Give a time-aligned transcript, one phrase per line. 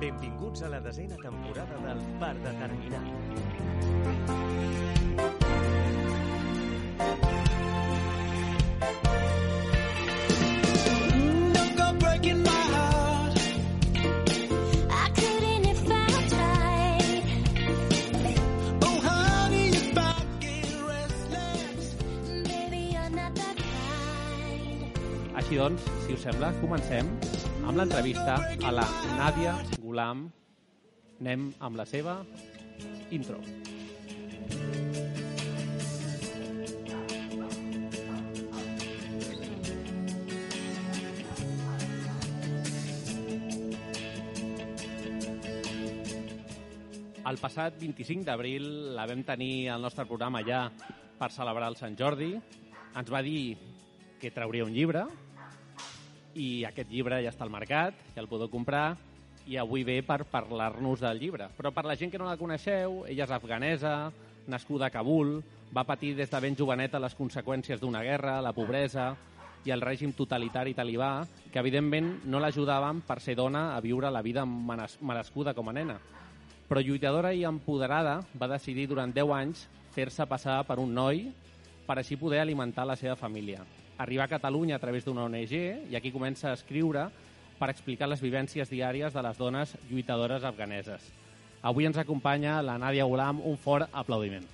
[0.00, 3.00] Benvinguts a la desena temporada del Per Determinar.
[18.82, 19.00] Oh,
[23.10, 24.84] not that kind.
[25.34, 27.08] Així doncs, si us sembla, comencem
[27.64, 28.84] amb l'entrevista a la
[29.16, 29.54] Nàdia
[29.94, 30.24] Gulam.
[31.22, 32.16] Anem amb la seva
[33.14, 33.38] intro.
[47.24, 48.66] El passat 25 d'abril
[48.98, 52.34] la vam tenir al nostre programa ja per celebrar el Sant Jordi.
[52.34, 53.54] Ens va dir
[54.18, 55.06] que trauria un llibre
[56.34, 58.88] i aquest llibre ja està al mercat, ja el podeu comprar
[59.46, 61.48] i avui ve per parlar-nos del llibre.
[61.56, 63.94] Però per la gent que no la coneixeu, ella és afganesa,
[64.46, 65.36] nascuda a Kabul,
[65.74, 69.14] va patir des de ben joveneta les conseqüències d'una guerra, la pobresa
[69.64, 74.22] i el règim totalitari talibà, que evidentment no l'ajudaven per ser dona a viure la
[74.22, 75.98] vida merescuda com a nena.
[76.68, 81.26] Però lluitadora i empoderada va decidir durant 10 anys fer-se passar per un noi
[81.86, 83.64] per així poder alimentar la seva família.
[83.98, 85.52] Arribar a Catalunya a través d'una ONG
[85.90, 87.08] i aquí comença a escriure
[87.58, 91.06] per explicar les vivències diàries de les dones lluitadores afganeses.
[91.62, 94.44] Avui ens acompanya la Nàdia Gulam, un fort aplaudiment.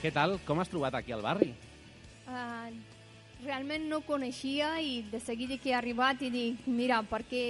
[0.00, 0.38] Què tal?
[0.48, 1.50] Com has trobat aquí al barri?
[2.24, 2.72] Uh,
[3.44, 7.44] realment no coneixia i de seguida que he arribat i dic, mira, perquè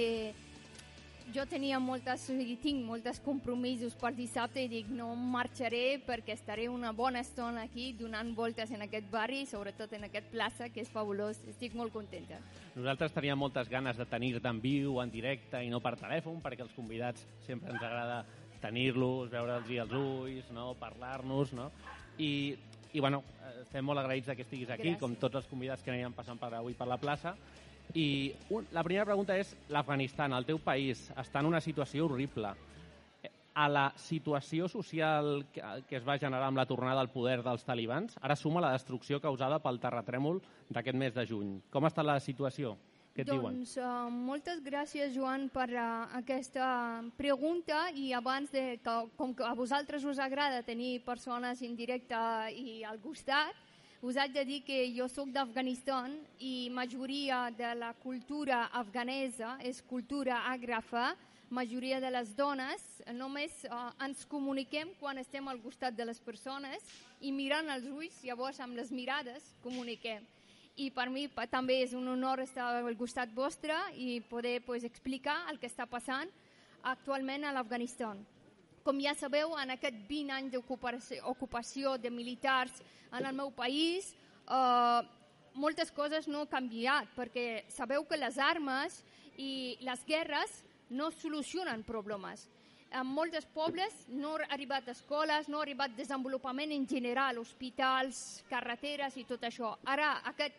[1.35, 6.67] jo tenia moltes, i tinc moltes compromisos per dissabte i dic, no marxaré perquè estaré
[6.69, 10.91] una bona estona aquí donant voltes en aquest barri, sobretot en aquest plaça, que és
[10.91, 11.39] fabulós.
[11.51, 12.41] Estic molt contenta.
[12.75, 16.65] Nosaltres teníem moltes ganes de tenir-te en viu, en directe i no per telèfon, perquè
[16.65, 18.23] els convidats sempre ens agrada
[18.61, 20.73] tenir-los, veure'ls els ulls, no?
[20.79, 21.71] parlar-nos, no?
[22.21, 22.53] I,
[22.93, 25.01] i bueno, eh, estem molt agraïts que estiguis aquí, Gràcies.
[25.01, 27.35] com tots els convidats que aniran passant per avui per la plaça.
[27.93, 32.53] I un, la primera pregunta és, l'Afganistan, el teu país, està en una situació horrible.
[33.51, 37.65] A la situació social que, que es va generar amb la tornada al poder dels
[37.67, 41.57] talibans, ara suma la destrucció causada pel terratrèmol d'aquest mes de juny.
[41.69, 42.77] Com està la situació?
[43.11, 43.57] Què et diuen?
[43.59, 46.67] doncs, uh, moltes gràcies, Joan, per uh, aquesta
[47.17, 52.21] pregunta i abans de que, com que a vosaltres us agrada tenir persones en directe
[52.55, 53.57] i al costat,
[54.01, 59.81] us haig de dir que jo sóc d'Afganistan i majoria de la cultura afganesa és
[59.85, 61.11] cultura àgrafa,
[61.49, 62.81] majoria de les dones
[63.13, 66.81] només uh, ens comuniquem quan estem al costat de les persones
[67.21, 70.25] i mirant els ulls, llavors amb les mirades comuniquem
[70.81, 75.43] i per mi també és un honor estar al costat vostre i poder pues, explicar
[75.51, 76.29] el que està passant
[76.81, 78.17] actualment a l'Afganistan.
[78.81, 82.79] Com ja sabeu, en aquest 20 anys d'ocupació ocupació de militars
[83.11, 84.15] en el meu país,
[84.49, 85.01] eh,
[85.53, 89.03] moltes coses no han canviat, perquè sabeu que les armes
[89.37, 92.47] i les guerres no solucionen problemes.
[92.91, 99.15] En molts pobles no ha arribat escoles, no ha arribat desenvolupament en general, hospitals, carreteres
[99.15, 99.77] i tot això.
[99.85, 100.57] Ara, aquest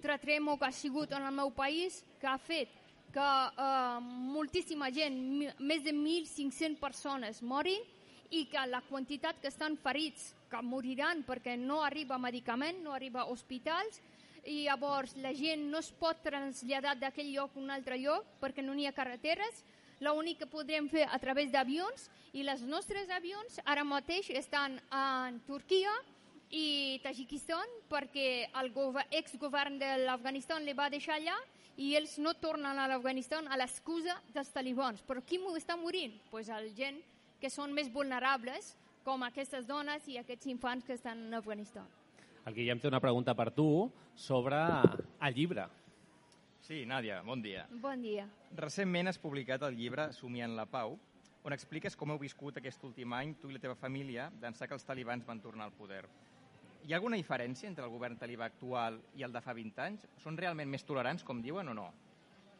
[0.00, 2.77] tretremo que ha sigut en el meu país, que ha fet
[3.12, 3.28] que
[3.64, 4.00] eh,
[4.34, 5.16] moltíssima gent,
[5.58, 7.82] més de 1.500 persones morin
[8.30, 13.22] i que la quantitat que estan ferits, que moriran perquè no arriba medicament, no arriba
[13.24, 14.00] a hospitals,
[14.48, 18.62] i llavors la gent no es pot traslladar d'aquell lloc a un altre lloc perquè
[18.64, 19.64] no n'hi ha carreteres,
[20.00, 22.06] l'únic que podrem fer a través d'avions
[22.38, 25.90] i les nostres avions ara mateix estan en Turquia
[26.54, 31.36] i Tajikistan perquè el gover- exgovern de l'Afganistan li va deixar allà
[31.78, 35.02] i ells no tornen a l'Afganistan a l'excusa dels talibans.
[35.06, 36.18] Però qui està morint?
[36.30, 36.98] Pues el gent
[37.40, 38.74] que són més vulnerables,
[39.06, 41.86] com aquestes dones i aquests infants que estan en Afganistan.
[42.44, 45.68] El Guillem té una pregunta per tu sobre el llibre.
[46.60, 47.66] Sí, Nàdia, bon dia.
[47.80, 48.26] Bon dia.
[48.56, 50.98] Recentment has publicat el llibre Somiant la Pau,
[51.46, 54.74] on expliques com heu viscut aquest últim any, tu i la teva família, d'ençà que
[54.76, 56.02] els talibans van tornar al poder.
[56.88, 60.04] Hi ha alguna diferència entre el govern talibà actual i el de fa 20 anys?
[60.22, 61.90] Són realment més tolerants, com diuen, o no?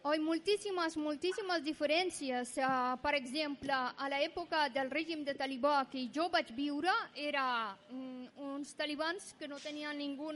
[0.05, 2.53] Oi, moltíssimes, moltíssimes diferències.
[2.61, 7.47] Uh, per exemple, a l'època del règim de talibà que jo vaig viure, era
[7.89, 10.29] mm, uns talibans que no tenien ningú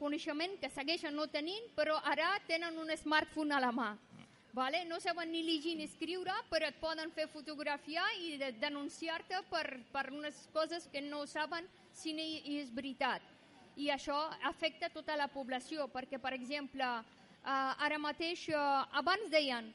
[0.00, 3.90] coneixement, que segueixen no tenint, però ara tenen un smartphone a la mà.
[4.56, 4.86] Vale?
[4.88, 9.66] No saben ni llegir ni escriure, però et poden fer fotografiar i de denunciar-te per,
[9.92, 12.16] per unes coses que no saben si
[12.56, 13.33] és veritat.
[13.76, 16.84] I això afecta tota la població, perquè, per exemple,
[17.44, 18.54] eh, ara mateix, eh,
[18.92, 19.72] abans deien,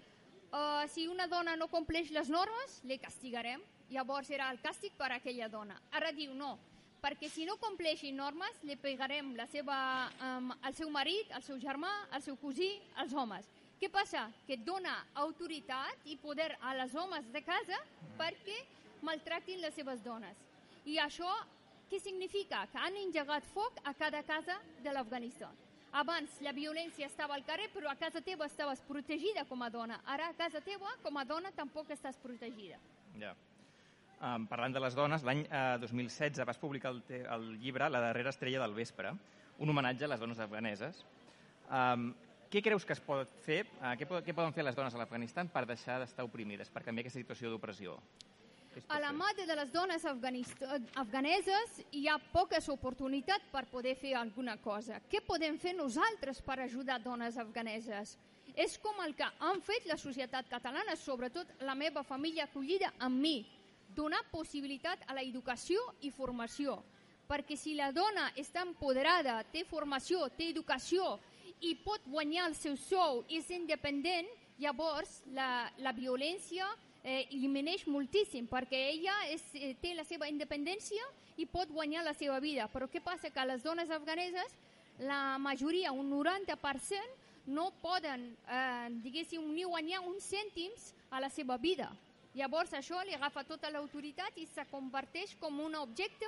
[0.54, 5.12] eh, si una dona no compleix les normes, li castigarem, llavors era el càstig per
[5.12, 5.80] a aquella dona.
[5.92, 6.58] Ara diu no,
[7.02, 11.60] perquè si no compleixi normes, li pegarem la seva, um, el seu marit, el seu
[11.62, 13.48] germà, el seu cosí, els homes.
[13.80, 14.26] Què passa?
[14.48, 17.80] Que dona autoritat i poder a les homes de casa
[18.20, 18.58] perquè
[19.02, 20.36] maltractin les seves dones.
[20.86, 21.30] I això
[21.90, 22.66] què significa?
[22.72, 25.56] Que han engegat foc a cada casa de l'Afganistan.
[26.00, 29.98] Abans la violència estava al carrer, però a casa teva estaves protegida com a dona.
[30.06, 32.78] Ara a casa teva, com a dona, tampoc estàs protegida.
[33.18, 33.34] Ja.
[34.20, 38.34] Um, parlant de les dones, l'any uh, 2016 vas publicar el, el llibre La darrera
[38.36, 39.14] estrella del vespre,
[39.58, 41.06] un homenatge a les dones afganeses.
[41.72, 42.12] Um,
[42.52, 45.02] què creus que es pot fer, uh, què, po què poden fer les dones a
[45.02, 47.98] l'Afganistan per deixar d'estar oprimides, per canviar aquesta situació d'opressió?
[48.88, 50.64] A la mà de les dones afganist-
[50.96, 55.02] afganeses hi ha poques oportunitats per poder fer alguna cosa.
[55.10, 58.18] Què podem fer nosaltres per ajudar dones afganeses?
[58.56, 63.20] És com el que han fet la societat catalana, sobretot la meva família acollida amb
[63.20, 63.46] mi.
[63.96, 66.84] Donar possibilitat a la educació i formació.
[67.28, 71.20] Perquè si la dona està empoderada, té formació, té educació
[71.62, 74.28] i pot guanyar el seu sou i és independent,
[74.58, 76.66] llavors la, la violència
[77.04, 81.04] eh, elimineix moltíssim perquè ella és, eh, té la seva independència
[81.38, 82.68] i pot guanyar la seva vida.
[82.68, 83.30] Però què passa?
[83.30, 84.56] Que les dones afganeses,
[85.00, 87.00] la majoria, un 90%,
[87.48, 91.90] no poden, eh, diguéssim, ni guanyar uns cèntims a la seva vida.
[92.36, 96.28] Llavors això li agafa tota l'autoritat i se converteix com un objecte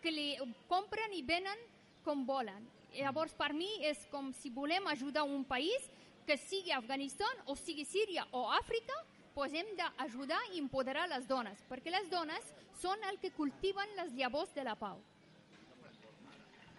[0.00, 0.36] que li
[0.68, 1.58] compren i venen
[2.04, 2.64] com volen.
[2.96, 5.84] Llavors per mi és com si volem ajudar un país
[6.26, 8.96] que sigui Afganistan o sigui Síria o Àfrica,
[9.36, 14.12] doncs hem d'ajudar i empoderar les dones, perquè les dones són el que cultiven les
[14.18, 15.00] llavors de la pau.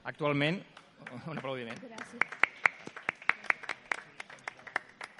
[0.03, 0.59] Actualment,
[1.31, 1.79] un aplaudiment.
[1.79, 2.41] Gràcies.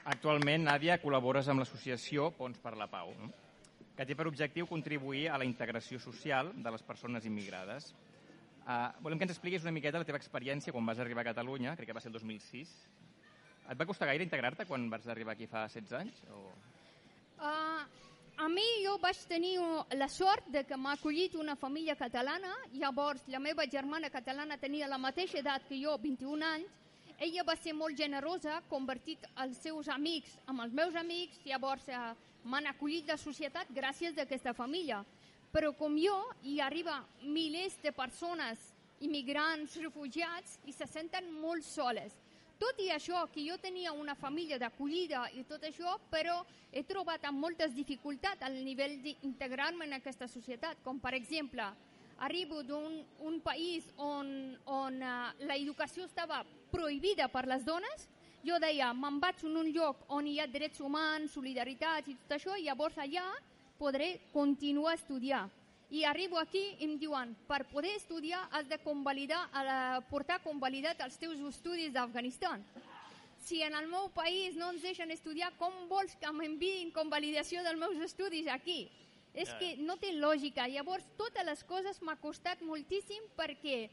[0.03, 3.13] Actualment, Nàdia, col·labores amb l'associació Ponts per la Pau,
[3.95, 7.93] que té per objectiu contribuir a la integració social de les persones immigrades.
[8.63, 11.77] Uh, volem que ens expliquis una miqueta la teva experiència quan vas arribar a Catalunya,
[11.79, 12.75] crec que va ser el 2006.
[13.71, 16.19] Et va costar gaire integrar-te quan vas arribar aquí fa 16 anys?
[16.35, 16.51] O...
[17.43, 17.83] Uh,
[18.39, 19.57] a mi jo vaig tenir
[19.99, 24.87] la sort de que m'ha acollit una família catalana, llavors la meva germana catalana tenia
[24.87, 26.79] la mateixa edat que jo, 21 anys,
[27.19, 31.99] ella va ser molt generosa, convertit els seus amics amb els meus amics, llavors eh,
[32.47, 35.03] m'han acollit la societat gràcies a aquesta família.
[35.51, 36.15] Però com jo,
[36.47, 38.71] hi arriba milers de persones,
[39.03, 42.15] immigrants, refugiats, i se senten molt soles.
[42.63, 46.37] Tot i això, que jo tenia una família d'acollida i tot això, però
[46.71, 51.65] he trobat amb moltes dificultats al nivell d'integrar-me en aquesta societat, com per exemple,
[52.23, 58.07] arribo d'un un país on, on uh, la educació estava prohibida per les dones,
[58.47, 62.37] jo deia, me'n vaig en un lloc on hi ha drets humans, solidaritat i tot
[62.37, 63.27] això, i llavors allà
[63.79, 65.43] podré continuar a estudiar.
[65.93, 69.75] I arribo aquí i em diuen, per poder estudiar has de convalidar, a la,
[70.09, 72.63] portar convalidat els teus estudis d'Afganistan.
[73.45, 77.77] Si en el meu país no ens deixen estudiar, com vols que m'enviïn convalidació dels
[77.77, 78.87] meus estudis aquí?
[79.37, 80.65] És que no té lògica.
[80.65, 83.83] Llavors, totes les coses m'ha costat moltíssim perquè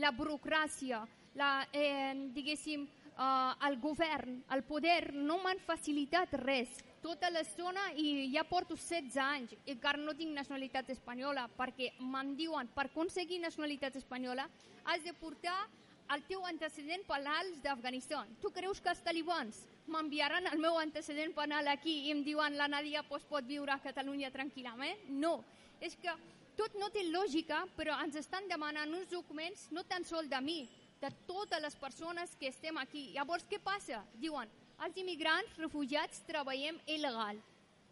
[0.00, 1.02] la burocràcia,
[1.36, 6.80] la, eh, diguéssim, eh, el govern, el poder, no m'han facilitat res.
[7.02, 12.36] Tota l'estona, i ja porto 16 anys, i encara no tinc nacionalitat espanyola, perquè me'n
[12.38, 14.46] diuen, per aconseguir nacionalitat espanyola,
[14.86, 15.56] has de portar
[16.14, 18.30] el teu antecedent penals d'Afganistan.
[18.42, 19.58] Tu creus que els talibans
[19.90, 23.80] m'enviaran el meu antecedent penal aquí i em diuen la Nadia pues, pot viure a
[23.82, 25.08] Catalunya tranquil·lament?
[25.08, 25.40] No.
[25.80, 26.14] És que
[26.58, 30.60] tot no té lògica, però ens estan demanant uns documents no tan sols de mi,
[31.00, 33.08] de totes les persones que estem aquí.
[33.16, 34.04] Llavors, què passa?
[34.20, 34.50] Diuen,
[34.84, 37.38] els immigrants, refugiats, treballem il·legal.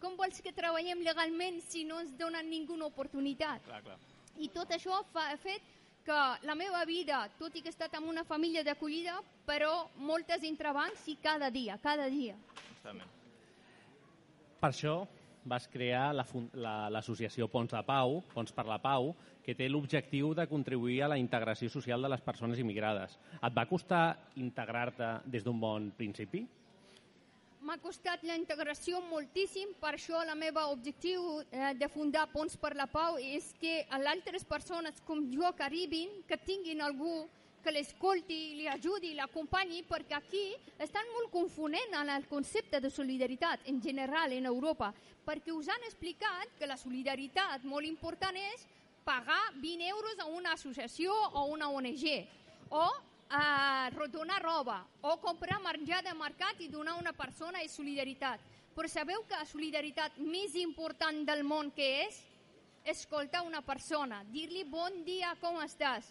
[0.00, 3.62] Com vols que treballem legalment si no ens donen ninguna oportunitat?
[3.66, 3.98] Clar, clar.
[4.40, 5.60] I tot això fa, ha fet
[6.06, 6.16] que
[6.48, 11.06] la meva vida, tot i que he estat en una família d'acollida, però moltes entrebancs
[11.12, 12.34] i cada dia, cada dia.
[12.70, 13.10] Justament.
[14.60, 14.94] Per això
[15.44, 19.68] vas crear la fun- la- l'associació Ponts de Pau, Ponts per la Pau, que té
[19.68, 23.18] l'objectiu de contribuir a la integració social de les persones immigrades.
[23.42, 26.46] Et va costar integrar-te des d'un bon principi?
[27.60, 32.70] M'ha costat la integració moltíssim, per això la meva objectiu eh, de fundar Ponts per
[32.78, 37.26] la Pau és que a altres persones com jo que arribin, que tinguin algú
[37.60, 40.46] que l'escolti, li ajudi, l'acompanyi, perquè aquí
[40.80, 44.94] estan molt confonent en el concepte de solidaritat en general en Europa,
[45.26, 48.64] perquè us han explicat que la solidaritat molt important és
[49.04, 52.08] pagar 20 euros a una associació o una ONG
[52.70, 52.88] o
[53.30, 58.40] eh, donar roba, o comprar menjar de mercat i donar a una persona és solidaritat.
[58.74, 62.22] Però sabeu que la solidaritat més important del món que és?
[62.84, 66.06] Escoltar una persona, dir-li bon dia, com estàs?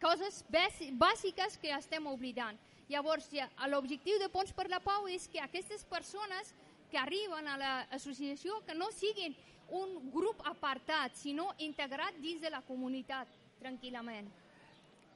[0.00, 2.58] Coses bàs- bàsiques que estem oblidant.
[2.88, 6.52] Llavors, ja, l'objectiu de Ponts per la Pau és que aquestes persones
[6.90, 9.34] que arriben a l'associació que no siguin
[9.70, 13.28] un grup apartat, sinó integrat dins de la comunitat,
[13.62, 14.28] tranquil·lament.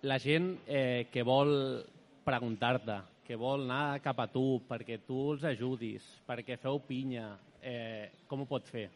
[0.02, 1.80] La gent eh, que vol
[2.26, 7.30] preguntar-te, que vol anar cap a tu perquè tu els ajudis, perquè feu pinya,
[7.62, 8.90] eh, com ho pot fer?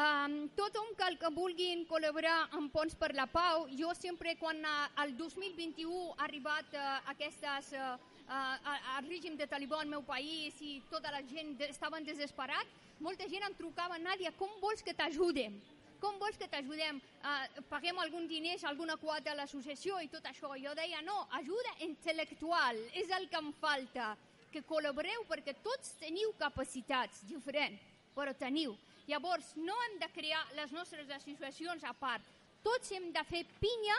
[0.00, 4.86] Um, tothom que, que vulguin col·laborar amb Ponts per la Pau, jo sempre quan uh,
[5.02, 7.96] el 2021 ha arribat uh, aquestes, uh,
[8.28, 12.68] uh, al règim de talibà al meu país i tota la gent de, estaven desesperat,
[13.00, 15.58] molta gent em trucava, Nàdia, com vols que t'ajudem?
[16.00, 16.96] Com vols que t'ajudem?
[17.20, 20.54] Uh, paguem algun diners, alguna quota a l'associació i tot això.
[20.56, 24.14] Jo deia, no, ajuda intel·lectual, és el que em falta,
[24.50, 27.84] que col·laboreu perquè tots teniu capacitats diferents,
[28.16, 28.72] però teniu.
[29.10, 32.24] Llavors, no hem de crear les nostres associacions a part.
[32.64, 33.96] Tots hem de fer pinya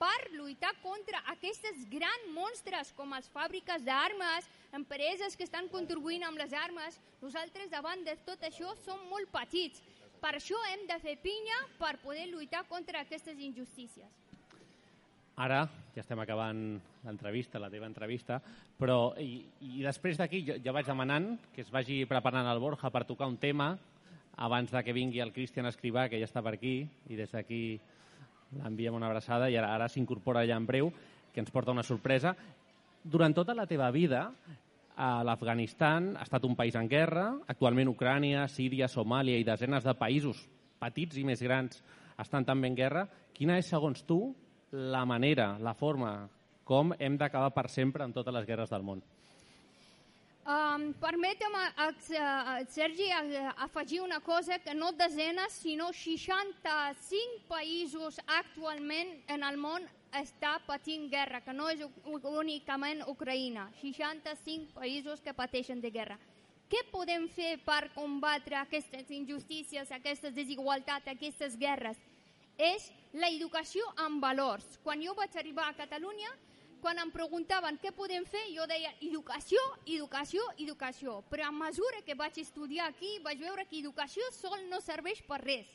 [0.00, 6.42] per lluitar contra aquestes grans monstres com les fàbriques d'armes, empreses que estan contribuint amb
[6.42, 6.98] les armes.
[7.22, 9.80] Nosaltres davant de tot això som molt petits.
[10.20, 14.08] Per això hem de fer pinya per poder lluitar contra aquestes injustícies.
[15.36, 16.60] Ara ja estem acabant
[17.04, 18.38] l'entrevista, la teva entrevista,
[18.78, 22.88] però i, i després d'aquí jo, jo vaig demanant que es vagi preparant el Borja
[22.92, 23.74] per tocar un tema
[24.36, 27.78] abans de que vingui el Cristian Escrivà, que ja està per aquí, i des d'aquí
[28.56, 30.92] l'enviem una abraçada, i ara, ara s'incorpora ja en breu,
[31.32, 32.34] que ens porta una sorpresa.
[33.04, 34.26] Durant tota la teva vida,
[34.96, 40.40] l'Afganistan ha estat un país en guerra, actualment Ucrània, Síria, Somàlia i desenes de països
[40.80, 41.82] petits i més grans
[42.20, 43.06] estan també en guerra.
[43.36, 44.34] Quina és, segons tu,
[44.72, 46.28] la manera, la forma,
[46.64, 49.04] com hem d'acabar per sempre amb totes les guerres del món?
[50.46, 55.92] Um, permetem, a, a, a, Sergi, a, a afegir una cosa que no desenes, sinó
[55.92, 59.82] 65 països actualment en el món
[60.14, 61.82] està patint guerra, que no és
[62.14, 63.66] únicament Ucraïna.
[63.80, 66.14] 65 països que pateixen de guerra.
[66.70, 71.98] Què podem fer per combatre aquestes injustícies, aquestes desigualtats, aquestes guerres?
[72.54, 74.78] És la educació amb valors.
[74.86, 76.30] Quan jo vaig arribar a Catalunya,
[76.80, 81.20] quan em preguntaven què podem fer, jo deia educació, educació, educació.
[81.30, 85.40] Però a mesura que vaig estudiar aquí, vaig veure que educació sol no serveix per
[85.42, 85.70] res.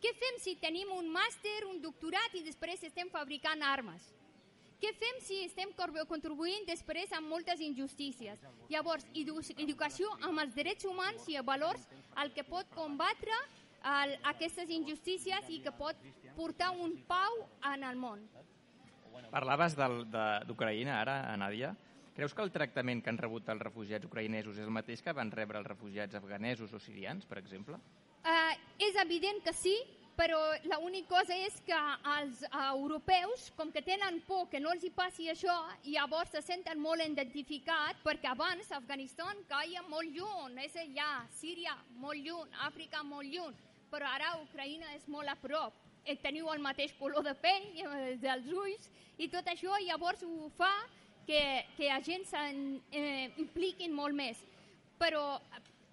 [0.00, 4.06] Què fem si tenim un màster, un doctorat i després estem fabricant armes?
[4.80, 8.40] Què fem si estem contribuint després amb moltes injustícies?
[8.72, 11.84] Llavors, edu educació amb els drets humans i valors
[12.22, 13.36] el que pot combatre
[13.84, 16.00] el, aquestes injustícies i que pot
[16.36, 18.24] portar un pau en el món.
[19.30, 21.74] Parlaves d'Ucraïna ara, Nàdia.
[22.16, 25.30] Creus que el tractament que han rebut els refugiats ucraïnesos és el mateix que van
[25.32, 27.78] rebre els refugiats afganesos o sirians, per exemple?
[28.20, 28.52] Uh,
[28.82, 29.76] és evident que sí,
[30.18, 30.38] però
[30.68, 31.78] l'única cosa és que
[32.16, 35.54] els uh, europeus, com que tenen por que no els hi passi això,
[35.86, 42.20] llavors se senten molt identificats perquè abans Afganistan caia molt lluny, és allà, Síria molt
[42.20, 43.56] lluny, Àfrica molt lluny,
[43.88, 45.78] però ara Ucraïna és molt a prop.
[46.04, 48.88] Eh, teniu el mateix color de pell, eh, dels ulls,
[49.20, 50.72] i tot això llavors ho fa
[51.26, 51.40] que,
[51.76, 54.40] que la gent s'impliquin eh, molt més.
[54.98, 55.40] Però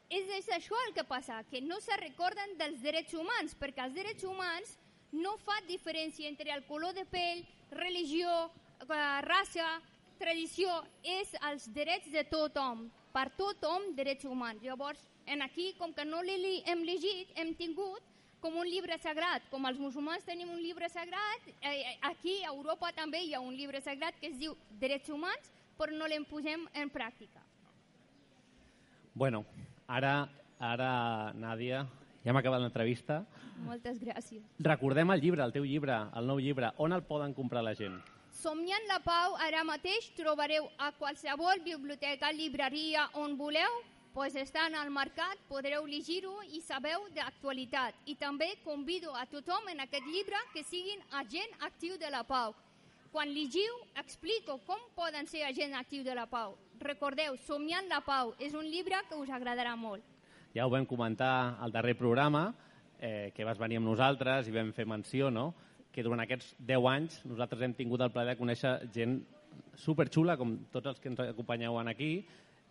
[0.10, 3.96] és, és això el que passa, que no se recorden dels drets humans, perquè els
[4.00, 4.78] drets humans
[5.12, 8.32] no fa diferència entre el color de pell, religió,
[8.88, 9.68] eh, raça,
[10.18, 10.72] tradició,
[11.04, 14.64] és els drets de tothom, per tothom drets humans.
[14.64, 18.02] Llavors, en aquí, com que no l'he- hem llegit, hem tingut
[18.41, 19.46] com un llibre sagrat.
[19.51, 23.56] Com els musulmans tenim un llibre sagrat, eh, aquí a Europa també hi ha un
[23.56, 27.41] llibre sagrat que es diu Drets Humans, però no l'hem posem en pràctica.
[29.13, 29.46] Bueno,
[29.88, 30.27] ara,
[30.60, 31.86] ara Nàdia,
[32.24, 33.24] ja hem acabat l'entrevista.
[33.65, 34.44] Moltes gràcies.
[34.60, 36.70] Recordem el llibre, el teu llibre, el nou llibre.
[36.77, 37.98] On el poden comprar la gent?
[38.38, 43.79] Somniant la pau, ara mateix trobareu a qualsevol biblioteca, llibreria, on voleu,
[44.18, 47.94] pues estan al mercat, podreu llegir-ho i sabeu d'actualitat.
[48.10, 52.56] I també convido a tothom en aquest llibre que siguin agent actiu de la pau.
[53.14, 56.58] Quan llegiu, explico com poden ser agent actiu de la pau.
[56.82, 60.02] Recordeu, Somniant la pau és un llibre que us agradarà molt.
[60.50, 62.56] Ja ho vam comentar al darrer programa,
[62.98, 65.54] eh, que vas venir amb nosaltres i vam fer menció, no?,
[65.94, 69.20] que durant aquests 10 anys nosaltres hem tingut el plaer de conèixer gent
[69.78, 72.26] superxula, com tots els que ens acompanyeu aquí.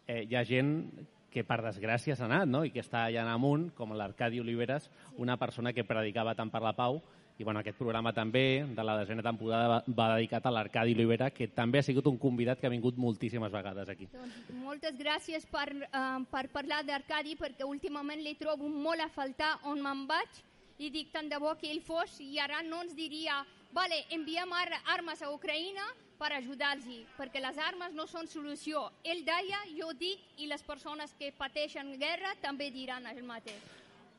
[0.08, 0.90] Eh, hi ha gent
[1.36, 4.88] que per desgràcia s'ha anat, no?, i que està allà amunt, com l'Arcadi Oliveres,
[5.20, 7.02] una persona que predicava tant per la pau
[7.36, 11.50] I bueno, aquest programa també, de la desena temporada, va, dedicat a l'Arcadi Olivera, que
[11.52, 14.08] també ha sigut un convidat que ha vingut moltíssimes vegades aquí.
[14.14, 19.52] Doncs moltes gràcies per, uh, per parlar d'Arcadi, perquè últimament li trobo molt a faltar
[19.68, 20.40] on me'n vaig
[20.80, 23.42] i dic tant de bo que ell fos i ara no ens diria
[23.76, 25.84] vale, enviem ar armes a Ucraïna
[26.18, 28.90] per ajudar-los, perquè les armes no són solució.
[29.04, 33.60] Ell deia, jo dic, i les persones que pateixen guerra també diran el mateix.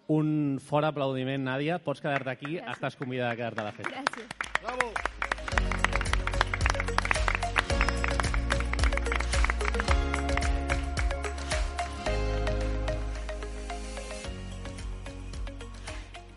[0.08, 1.80] Un fort aplaudiment, Nàdia.
[1.84, 2.56] Pots quedar-te aquí.
[2.56, 2.78] Gràcies.
[2.78, 3.92] Estàs convidada a quedar-te a la festa.
[3.92, 4.28] Gràcies.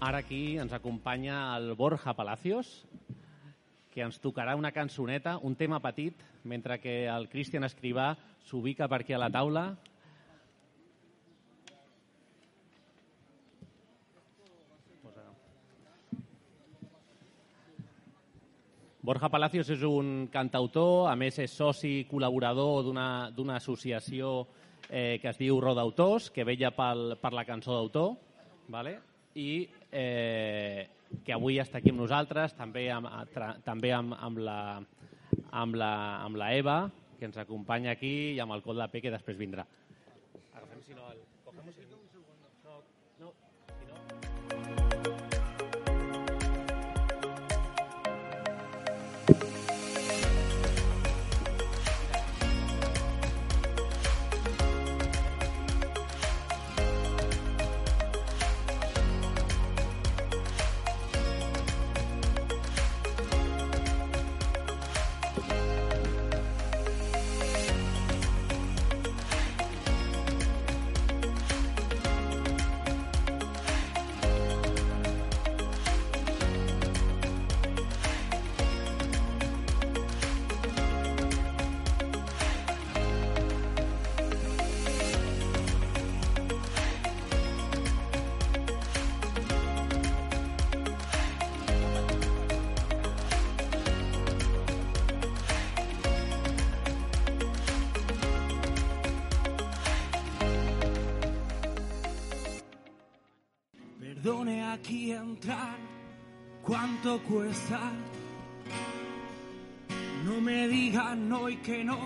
[0.00, 2.86] Ara aquí ens acompanya el Borja Palacios,
[3.90, 8.14] que ens tocarà una cançoneta, un tema petit, mentre que el Cristian Escrivà
[8.46, 9.64] s'ubica per aquí a la taula.
[19.02, 24.44] Borja Palacios és un cantautor, a més és soci col·laborador d'una associació
[24.90, 28.12] eh, que es diu Rodautors, que vella pel, per la cançó d'autor,
[28.68, 28.98] vale?
[29.34, 30.88] i eh,
[31.24, 34.58] que avui està aquí amb nosaltres, també amb, tra, també amb, amb, la,
[35.50, 35.92] amb, la,
[36.24, 36.78] amb la Eva,
[37.18, 39.66] que ens acompanya aquí, i amb el Col de P, que després vindrà.
[40.54, 41.24] Agafem, si no, el...
[41.44, 41.99] Cogemos el...
[104.22, 105.78] Perdone aquí entrar,
[106.60, 107.80] ¿cuánto cuesta?
[110.26, 111.98] No me digan hoy que no,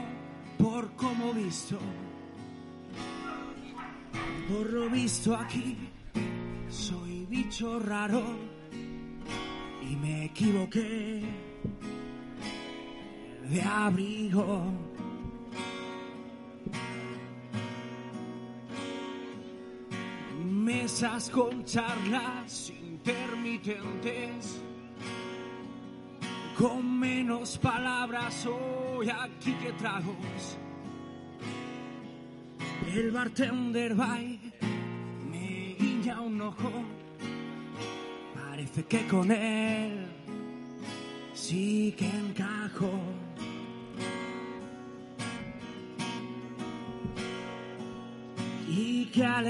[0.56, 1.76] por como visto.
[4.48, 5.76] Por lo visto aquí,
[6.68, 8.22] soy bicho raro
[9.82, 11.20] y me equivoqué
[13.50, 14.72] de abrigo.
[20.94, 24.60] Con charlas intermitentes,
[26.56, 30.56] con menos palabras hoy aquí que tragos.
[32.94, 34.20] El bartender va
[35.28, 36.70] me guiña un ojo,
[38.32, 40.06] parece que con él
[41.32, 42.92] sí que encajo.
[48.76, 49.46] y que al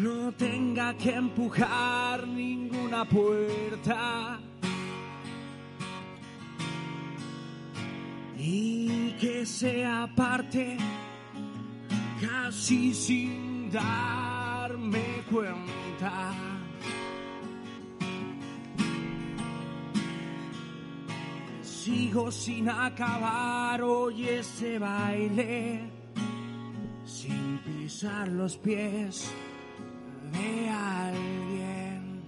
[0.00, 4.40] no tenga que empujar ninguna puerta
[8.38, 10.78] y que sea parte
[12.20, 16.32] casi sin darme cuenta.
[21.62, 25.80] Sigo sin acabar hoy ese baile
[27.04, 29.30] sin pisar los pies
[30.32, 32.22] de alguien.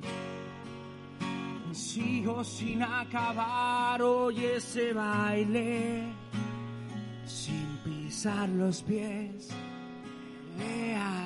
[1.72, 6.04] Sigo sin acabar hoy ese baile,
[7.26, 9.48] sin pisar los pies
[10.58, 11.21] de alguien.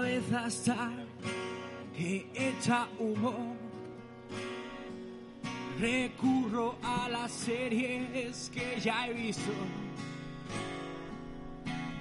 [0.00, 0.90] cabeza está
[1.98, 3.54] hecha humo.
[5.78, 9.52] Recurro a las series que ya he visto.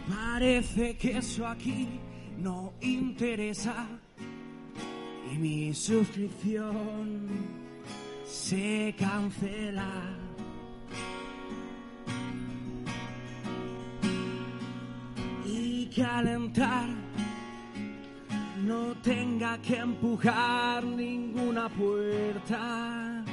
[0.08, 1.88] Parece que eso aquí
[2.38, 3.86] no interesa.
[5.34, 7.28] Y mi suscripción
[8.26, 10.16] se cancela.
[15.46, 17.09] Y calentar
[18.80, 23.24] no tenga que empujar ninguna puerta.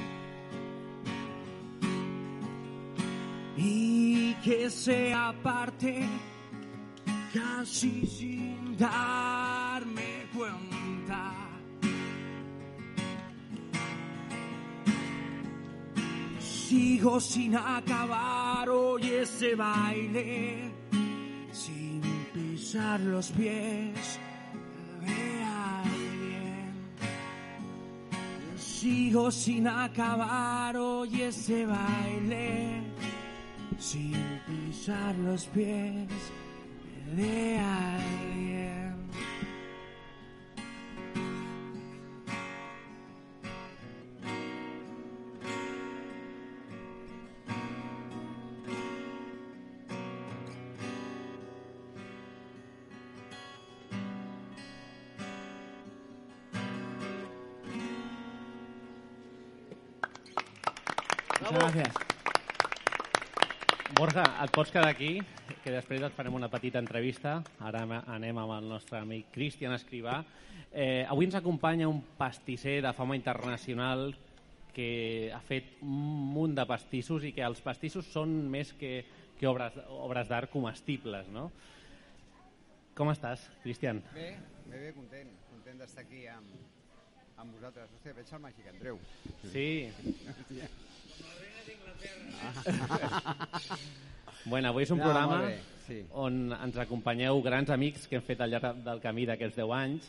[3.56, 6.06] Y que sea parte
[7.32, 11.32] casi sin darme cuenta.
[16.38, 20.72] Sigo sin acabar hoy ese baile,
[21.52, 22.02] sin
[22.34, 24.18] pisar los pies
[28.86, 32.82] Sigo sin acabar hoy ese baile,
[33.80, 34.14] sin
[34.46, 36.06] pisar los pies
[37.16, 38.25] de alguien.
[64.44, 65.16] Et pots quedar aquí,
[65.64, 67.38] que després et farem una petita entrevista.
[67.64, 70.18] Ara anem amb el nostre amic Cristian Escrivà.
[70.72, 74.10] Eh, avui ens acompanya un pastisser de fama internacional
[74.76, 78.98] que ha fet un munt de pastissos i que els pastissos són més que,
[79.38, 81.48] que obres, obres d'art comestibles, no?
[82.96, 84.02] Com estàs, Cristian?
[84.12, 84.34] Bé,
[84.66, 86.52] bé, bé, content, content d'estar aquí amb,
[87.40, 87.92] amb vosaltres.
[87.96, 89.00] Hòstia, veig el màgic Andreu.
[89.52, 89.68] Sí.
[94.46, 95.56] Bueno, avui és un No, programa bé,
[95.88, 95.96] sí.
[96.14, 100.06] on ens acompanyeu grans amics que hem fet al llarg del camí d'aquests 10 anys.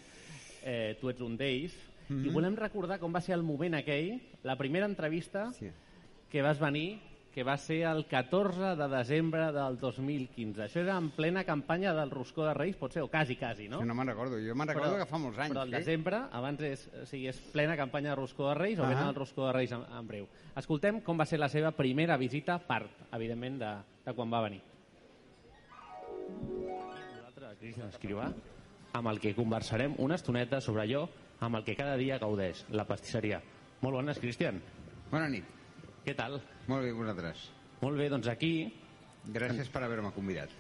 [0.62, 1.74] Eh, tu ets un d'ells.
[2.10, 2.26] Mhm.
[2.28, 5.72] I volem recordar com va ser el moment aquell, la primera entrevista Sí.
[6.30, 7.00] que vas venir,
[7.38, 10.64] que va ser el 14 de desembre del 2015.
[10.66, 13.78] Això era en plena campanya del Roscó de Reis, pot ser, o quasi, quasi, no?
[13.78, 14.40] No, no me'n recordo.
[14.42, 15.52] Jo me'n recordo que fa molts anys.
[15.54, 15.76] Però el sí?
[15.76, 18.90] desembre, abans és, o sigui, és plena campanya de Roscó de Reis o Ahà.
[18.90, 20.26] venen el Roscó de Reis en, en breu.
[20.58, 23.70] Escoltem com va ser la seva primera visita, part, evidentment, de,
[24.08, 24.64] de quan va venir.
[26.42, 28.32] Nosaltres, Cristian Escrivà,
[28.98, 31.06] amb el que conversarem una estoneta sobre allò
[31.46, 33.44] amb el que cada dia gaudeix, la pastisseria.
[33.86, 34.58] Molt bones, Cristian.
[35.14, 35.57] Bona nit.
[36.08, 36.40] Què tal?
[36.72, 37.50] Molt bé, vosaltres.
[37.84, 38.52] Molt bé, doncs aquí
[39.34, 40.52] Gràcies per haver-me convidat.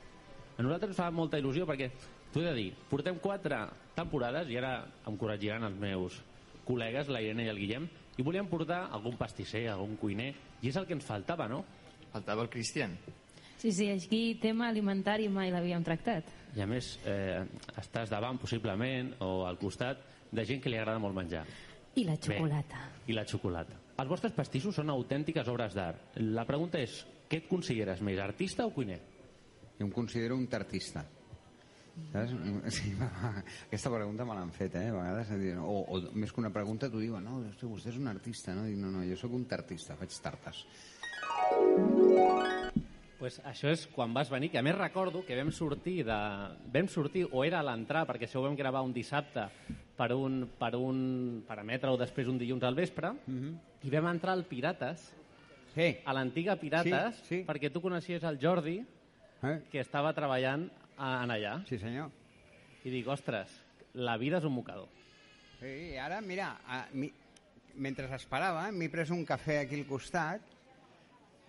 [0.58, 1.88] A nosaltres ens fa molta il·lusió perquè,
[2.34, 3.62] t'ho he de dir, portem quatre
[3.96, 4.74] temporades i ara
[5.08, 6.18] em corregiran els meus
[6.68, 10.76] col·legues, la Irene i el Guillem, i volíem portar algun pastisser, algun cuiner, i és
[10.76, 11.62] el que ens faltava, no?
[12.12, 12.98] Faltava el Cristian.
[13.58, 16.28] Sí, sí, aquí tema alimentari mai l'havíem tractat.
[16.58, 17.46] I a més, eh,
[17.80, 21.46] estàs davant, possiblement, o al costat, de gent que li agrada molt menjar.
[21.96, 22.90] I la xocolata.
[23.00, 23.87] Bé, I la xocolata.
[23.98, 26.18] Els vostres pastissos són autèntiques obres d'art.
[26.22, 29.00] La pregunta és, què et consideres més, artista o cuiner?
[29.80, 31.02] Jo em considero un tartista.
[32.12, 32.36] Saps?
[32.76, 34.92] Sí, aquesta pregunta me l'han fet, eh?
[34.92, 35.32] A vegades,
[35.64, 38.68] o, o més que una pregunta t'ho diuen, no, hosti, vostè és un artista, no?
[38.70, 40.62] Dic, no, no, jo sóc un tartista, faig tartes.
[43.17, 46.17] Pues això és quan vas venir, que a més recordo que vam sortir, de,
[46.73, 49.47] vam sortir o era a l'entrar, perquè això ho vam gravar un dissabte
[49.97, 53.13] per un, per un per emetre-ho després un dilluns al vespre,
[53.84, 55.13] i vam entrar al Pirates,
[55.77, 55.95] Sí.
[56.06, 57.43] a l'antiga Pirates, Sí, sí.
[57.45, 58.80] perquè tu coneixies el Jordi,
[59.43, 59.62] Eh?
[59.71, 62.10] que estava treballant a- en allà, Sí, senyor.
[62.84, 63.49] i dic, ostres,
[63.93, 64.88] la vida és un mocador.
[65.60, 67.12] Sí, ara, mira, a, mi,
[67.75, 70.41] mentre esperava, m'he pres un cafè aquí al costat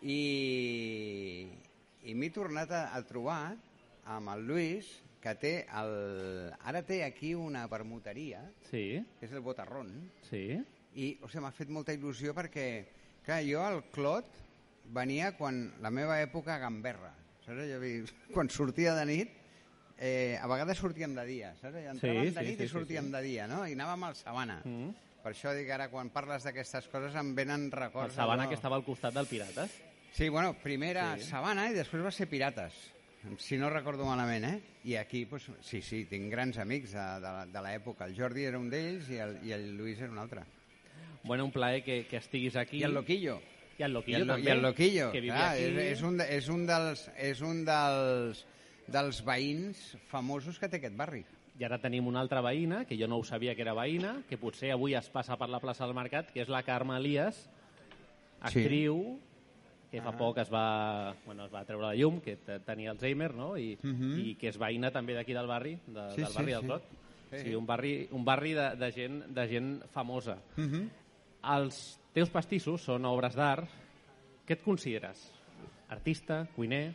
[0.03, 1.49] i,
[2.09, 3.55] i m'he tornat a, a trobar
[4.09, 4.89] amb el Lluís,
[5.23, 9.91] que té el, ara té aquí una permuteria, Sí, que és el Botarrón,
[10.29, 10.45] sí,
[10.99, 12.69] i o sigui, m'ha fet molta il·lusió perquè,
[13.27, 14.29] clar, jo al Clot
[14.95, 17.11] venia quan la meva època a Gamberra,
[17.45, 17.67] saps?
[17.69, 17.81] Jo,
[18.37, 19.35] quan sortia de nit,
[19.99, 21.83] eh, a vegades sortíem de dia, saps?
[21.83, 23.17] I entràvem Sí, de sí, nit sí, i sí, sortíem sí.
[23.19, 23.65] de dia, no?
[23.67, 24.61] I anàvem al Sabana.
[24.65, 24.95] Mm.
[25.19, 28.15] Per això dic ara, quan parles d'aquestes coses em venen el records.
[28.15, 28.53] Sabana allò.
[28.55, 29.75] que estava al costat del Pirates.
[30.13, 31.25] Sí, bueno, primer era Sí.
[31.29, 32.75] Sabana i després va ser Pirates,
[33.39, 34.61] si no recordo malament, eh?
[34.85, 38.07] I aquí, pues, sí, sí, tinc grans amics de, de, la- de l'època.
[38.07, 40.43] El Jordi era un d'ells i, el, i el Lluís era un altre.
[41.25, 42.79] Bueno, un plaer que, que estiguis aquí.
[42.79, 43.41] I el Loquillo.
[43.79, 44.49] I el I Loquillo el, Lo- també.
[44.49, 45.65] I el Loquillo, que vivia clar, aquí.
[45.65, 48.45] és, és, un, és un, dels, és un dels,
[48.89, 51.25] dels veïns famosos que té aquest barri.
[51.59, 54.39] I ara tenim una altra veïna, que jo no ho sabia que era veïna, que
[54.39, 57.49] potser avui es passa per la plaça del Mercat, que és la Carme Elias,
[58.47, 58.63] Sí.
[59.91, 63.33] Que fa poc es va, bueno, es va treure de llum, que te- tenia Alzheimer,
[63.35, 63.57] no?
[63.57, 64.19] I, Mhm.
[64.21, 66.67] i que és veïna també d'aquí del barri, de, Sí, del sí, barri del sí.
[66.67, 66.83] Clot.
[67.31, 67.39] Sí.
[67.45, 70.39] Sí, un barri, un barri de, de, gent, de gent famosa.
[70.57, 70.89] Uh -huh.
[71.57, 73.69] Els teus pastissos són obres d'art.
[74.47, 75.33] Què et consideres?
[75.89, 76.95] Artista, cuiner...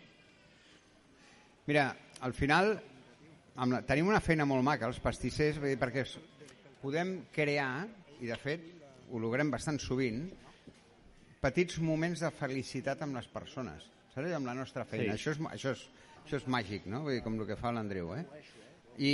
[1.65, 2.81] Mira, al final
[3.55, 6.03] amb la, tenim una feina molt maca, els pastissers, perquè
[6.81, 7.87] podem crear,
[8.19, 8.61] i de fet
[9.11, 10.25] ho logrem bastant sovint,
[11.43, 14.31] petits moments de felicitat amb les persones, saps?
[14.37, 15.13] Amb la nostra feina.
[15.13, 15.19] Sí.
[15.19, 17.03] Això, és, això, és, això és màgic, no?
[17.05, 18.23] Vull dir, com el que fa l'Andreu, eh?
[18.97, 19.13] I,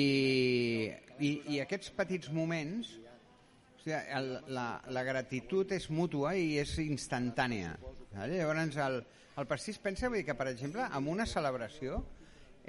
[1.23, 6.75] i, I aquests petits moments, o sigui, el, la, la gratitud és mútua i és
[6.83, 7.77] instantània.
[8.13, 8.39] Vale?
[8.41, 9.01] Llavors, el,
[9.39, 12.03] el pastís pensa vull dir, que, per exemple, amb una celebració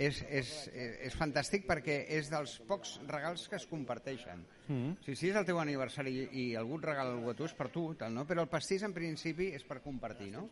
[0.01, 4.43] és, és, és, fantàstic perquè és dels pocs regals que es comparteixen.
[4.69, 4.95] Mm.
[5.05, 7.69] Si, si és el teu aniversari i, i algú et regala alguna tu, és per
[7.75, 8.25] tu, tal, no?
[8.29, 10.47] però el pastís en principi és per compartir, no?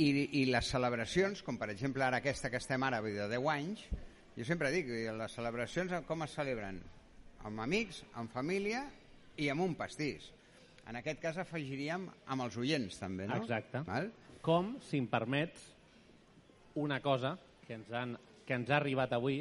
[0.00, 0.08] I,
[0.40, 3.84] i les celebracions, com per exemple ara aquesta que estem ara, de 10 anys,
[4.34, 4.88] jo sempre dic,
[5.18, 6.80] les celebracions com es celebren?
[7.46, 8.86] Amb amics, amb família
[9.36, 10.30] i amb un pastís.
[10.88, 13.38] En aquest cas afegiríem amb els oients també, no?
[13.44, 13.84] Exacte.
[13.86, 14.10] Val?
[14.42, 15.68] Com, si em permets,
[16.80, 19.40] una cosa que ens, han, que ens ha arribat avui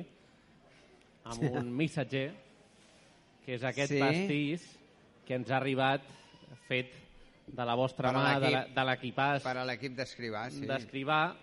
[1.26, 2.32] amb un missatger,
[3.46, 4.00] que és aquest Sí.
[4.00, 4.66] pastís
[5.26, 6.02] que ens ha arribat
[6.68, 6.92] fet
[7.48, 10.66] de la vostra mà, de l'equipàs Per a l'equip d'escrivar, sí.
[10.66, 11.36] d'escrivar,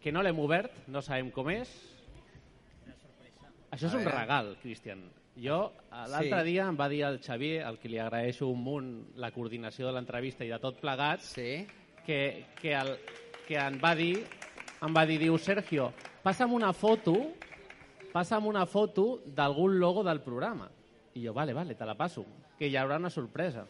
[0.00, 1.70] que no l'hem obert, no sabem com és.
[3.70, 5.02] Això és un regal, Cristian.
[5.36, 6.50] Jo, l'altre Sí.
[6.52, 9.92] dia em va dir el Xavier, al que li agraeixo un munt la coordinació de
[9.92, 11.66] l'entrevista i de tot plegat, Sí.
[12.06, 12.98] que, que, el,
[13.46, 14.24] que em va dir,
[14.82, 15.92] em va dir, diu, Sergio,
[16.26, 17.12] passa'm una foto,
[18.10, 20.68] passa'm una foto d'algun logo del programa.
[21.14, 22.24] I jo, vale, vale, te la passo,
[22.58, 23.62] que hi haurà una sorpresa.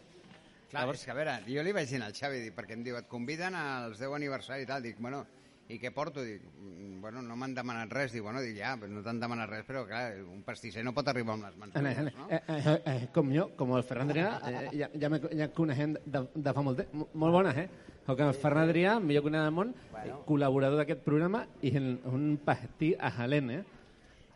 [0.71, 2.83] Clar, Llavors- és que a veure, jo li vaig dir al Xavi, dic, perquè em
[2.83, 5.27] diu, et conviden als 10 aniversari i tal, dic, bueno,
[5.69, 6.23] i què porto?
[6.23, 9.49] Dic, "Mm, bueno, no m'han demanat res, dic, bueno, dic, ja, però no t'han demanat
[9.51, 12.29] res, però clar, un pastisser no pot arribar amb les mans buides, no?
[12.31, 15.97] Eh, eh, eh, com jo, com el Ferran Adrià, eh, ja, ja, me, ja coneixem
[16.05, 17.07] de, de fa molt temps.
[17.15, 17.69] Molt bones, eh?
[18.07, 20.21] Com el Ferran Adrià, millor que del món, bueno.
[20.27, 23.65] col·laborador d'aquest programa i en un pastí a Jalén, eh?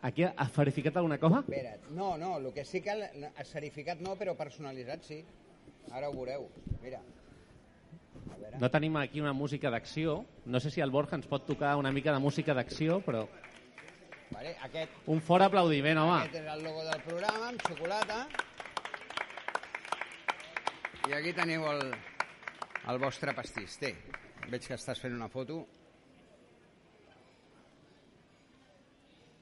[0.03, 1.39] Aquí has verificat alguna cosa?
[1.45, 5.23] Espera't, no, no, el que sí que el- escerificat no, però personalitzat sí.
[5.91, 6.49] Ara ho veureu,
[6.81, 6.99] mira.
[8.59, 10.25] No tenim aquí una música d'acció.
[10.45, 13.27] No sé si el Borja ens pot tocar una mica de música d'acció, però
[14.31, 16.21] Vale, aquest, un fort aplaudiment, home.
[16.21, 18.21] aquest és el logo del programa, amb xocolata.
[21.09, 21.81] I aquí teniu el,
[22.93, 23.75] el vostre pastís.
[23.81, 23.91] Té,
[24.47, 25.65] veig que estàs fent una foto.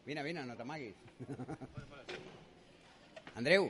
[0.09, 0.97] Vine, vine, no t'amaguis.
[3.39, 3.69] Andreu.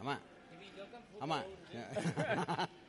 [0.00, 0.16] Home.
[1.20, 1.42] Home.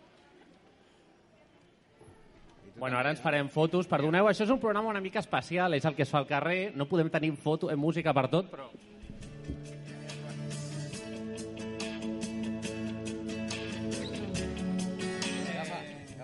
[2.78, 3.90] Bueno, ara ens farem fotos.
[3.90, 6.72] Perdoneu, això és un programa una mica especial, és el que es fa al carrer.
[6.76, 8.70] No podem tenir foto, eh, música per tot, però...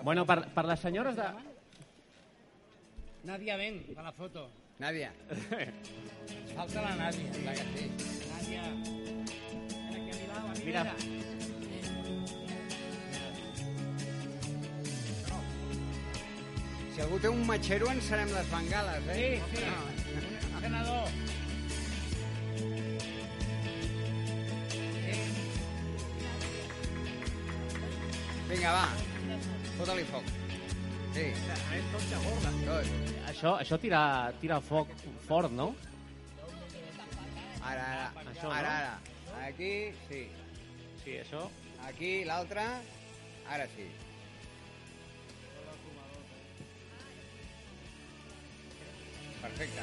[0.08, 1.24] Bueno, per, per les senyores de...
[3.28, 4.48] Nadia, ven, para la foto.
[4.78, 5.10] Nàdia.
[6.56, 7.32] Falta la Nadia.
[7.42, 7.90] Clar que sí.
[8.30, 8.62] Nadia.
[9.92, 10.94] A a mi Mira.
[16.98, 19.26] Si algú té un matxero, encenem les bengales, eh?
[19.46, 19.66] Sí, sí.
[19.70, 20.62] No.
[20.64, 21.04] Senador.
[28.48, 28.82] Vinga, va.
[29.76, 30.32] Fota-li foc.
[31.14, 31.28] Sí.
[31.94, 32.90] Tot.
[33.30, 34.02] Això, això tira,
[34.42, 34.90] tira foc
[35.28, 35.68] fort, no?
[37.62, 38.10] Ara, ara.
[38.26, 38.92] Això, ara, ara.
[39.44, 39.72] Aquí,
[40.10, 40.26] sí.
[41.04, 41.46] Sí, això...
[41.92, 42.66] Aquí, l'altre.
[43.46, 43.86] Ara sí.
[49.48, 49.82] Perfecte.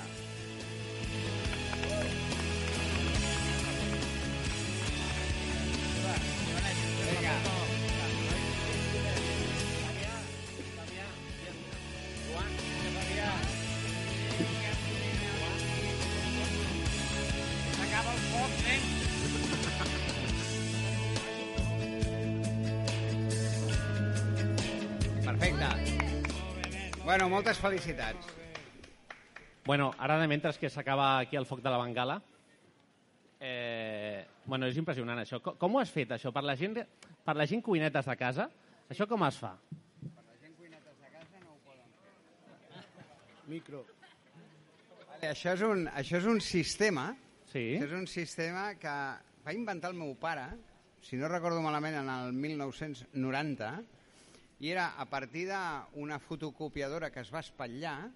[25.26, 25.66] Perfecte.
[27.04, 28.45] Bueno, moltes felicitats.
[29.66, 32.20] Bueno, ara de mentre que s'acaba aquí el foc de la bengala,
[33.40, 35.42] eh, bueno, és impressionant això.
[35.42, 36.32] Com, com ho has fet, això?
[36.32, 36.78] Per la gent,
[37.26, 38.50] per la gent cuinetes de casa,
[38.90, 39.56] això com es fa?
[43.46, 43.84] Micro.
[45.10, 47.12] Vale, això, és un, això és un sistema
[47.56, 47.78] Sí.
[47.78, 48.94] Això és un sistema que
[49.46, 50.44] va inventar el meu pare,
[51.00, 53.70] si no recordo malament, en el 1990,
[54.60, 58.10] i era a partir d'una fotocopiadora que es va espatllar,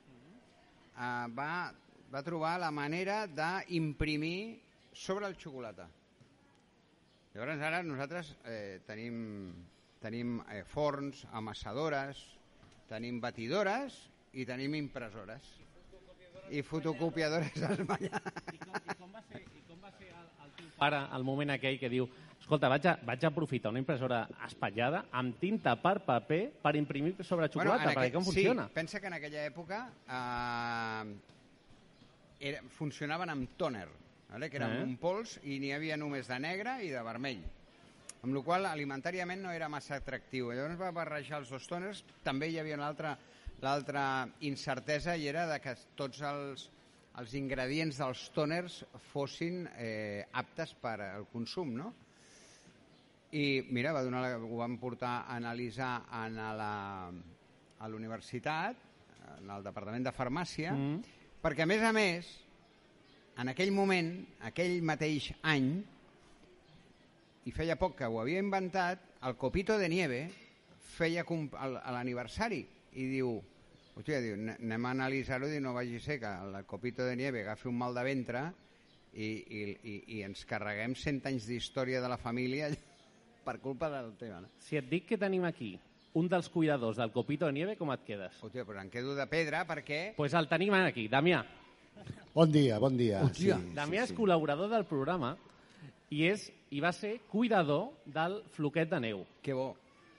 [1.00, 1.72] eh, va,
[2.12, 4.60] va trobar la manera d'imprimir
[4.94, 5.88] sobre el xocolata.
[7.34, 9.54] Llavors ara nosaltres eh, tenim,
[10.04, 12.20] tenim eh, forns, amassadores,
[12.90, 13.96] tenim batidores
[14.34, 15.56] i tenim impressores.
[16.50, 19.06] i fotocopiadores esmallades.
[20.80, 22.08] Ara, al moment aquell que diu
[22.40, 27.16] escolta, vaig a, vaig a aprofitar una impressora espatllada amb tinta per paper per imprimir
[27.24, 28.70] sobre xocolata, en perquè com sí, funciona?
[28.74, 31.04] pensa que en aquella època eh,
[32.52, 33.88] era, funcionaven amb tòner,
[34.32, 34.50] vale?
[34.50, 34.84] que era Eh?
[34.84, 37.44] un pols i n'hi havia només de negre i de vermell.
[38.24, 40.52] Amb la qual alimentàriament no era massa atractiu.
[40.52, 42.02] Llavors va barrejar els dos tòners.
[42.24, 43.18] També hi havia l'altra
[43.62, 46.70] l'altra incertesa i era de que tots els,
[47.20, 48.80] els ingredients dels tòners
[49.12, 51.92] fossin eh, aptes per al consum, no?
[53.36, 55.92] I mira, va donar, ho vam portar a analitzar
[56.24, 56.74] en la,
[57.10, 58.80] a la universitat,
[59.38, 61.04] en el Departament de Farmàcia, Mm.
[61.44, 62.30] perquè a més a més,
[63.38, 64.10] en aquell moment,
[64.50, 65.70] aquell mateix any,
[67.46, 70.30] i feia poc que ho havia inventat, el Copito de Nieve
[70.96, 73.38] feia a l'aniversari i diu,
[74.00, 77.42] hòstia, diu, "Ne- anem a analitzar-ho i no vagi ser que el Copito de Nieve
[77.42, 78.46] agafi un mal de ventre
[79.14, 82.70] i, i, i, i ens carreguem 100 anys d'història de la família
[83.46, 84.42] per culpa del tema.
[84.42, 84.50] No?
[84.58, 85.78] Si et dic que tenim aquí
[86.14, 88.40] un dels cuidadors del Copito de Nieve, com et quedes?
[88.42, 90.14] Hòstia, però em quedo de pedra perquè...
[90.16, 91.44] pues el tenim aquí, Damià.
[92.34, 93.22] Bon dia, bon dia.
[93.26, 93.60] Hòstia.
[93.76, 95.36] Damià és col·laborador del programa
[96.10, 99.26] i, és, i va ser cuidador del floquet de neu.
[99.44, 99.76] Que bo.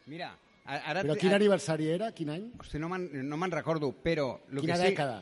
[0.07, 0.35] Mira,
[0.79, 1.03] ara...
[1.03, 2.13] Però quin aniversari era?
[2.17, 2.47] Quin any?
[2.61, 4.33] Hosti, no me'n no me'n recordo, però...
[4.55, 5.21] Lo Quina que sí, dècada?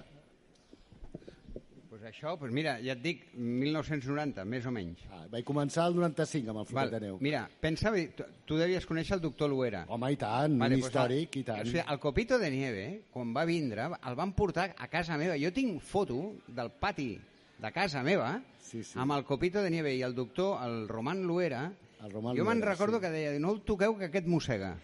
[1.88, 5.00] Pues això, pues mira, ja et dic, 1990, més o menys.
[5.10, 7.16] Ah, vaig començar el 95 amb el floquet de neu.
[7.24, 9.80] Mira, pensa, tu, tu devies conèixer el doctor Luera.
[9.90, 11.64] Home, i tant, un pues, històric, el, i tant.
[11.64, 15.34] O sigui, el Copito de Nieve, quan va vindre, el van portar a casa meva.
[15.42, 17.10] Jo tinc foto del pati
[17.58, 18.94] de casa meva Sí, sí.
[19.00, 21.64] amb el Copito de Nieve i el doctor, el Roman Luera.
[22.04, 23.06] El Roman jo me'n recordo sí.
[23.06, 24.76] que deia, no el toqueu que aquest mossega.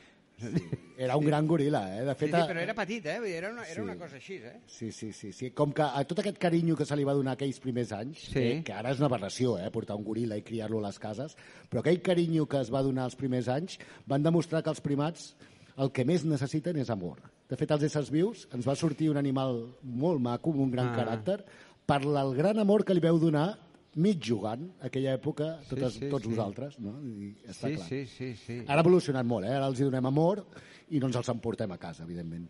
[0.97, 2.05] Era un gran goril·la, eh?
[2.05, 3.17] De Sí, fet, sí, però era petit, eh?
[3.37, 3.81] Era una, era Sí.
[3.81, 4.61] una cosa així, eh?
[4.67, 5.51] Sí, sí, sí, sí.
[5.51, 8.39] Com que a tot aquest carinyo que se li va donar aquells primers anys, Sí.
[8.39, 11.37] eh, que ara és una aberració, eh, portar un goril·la i criar-lo a les cases,
[11.71, 15.35] però aquell carinyo que es va donar els primers anys van demostrar que els primats
[15.77, 17.19] el que més necessiten és amor.
[17.49, 20.89] De fet, als éssers vius ens va sortir un animal molt maco, amb un gran
[20.93, 20.97] Ah.
[20.97, 21.45] caràcter,
[21.85, 23.59] per el gran amor que li veu donar
[23.97, 26.31] mig jugant, aquella època, totes, sí, tots sí.
[26.35, 26.97] vosaltres, no?
[27.03, 27.89] I està Sí, clar.
[27.89, 28.59] sí, sí, sí.
[28.67, 29.55] Ara ha evolucionat molt, eh?
[29.55, 30.45] Ara els hi donem amor
[30.91, 32.49] i no ens els emportem a casa, evidentment.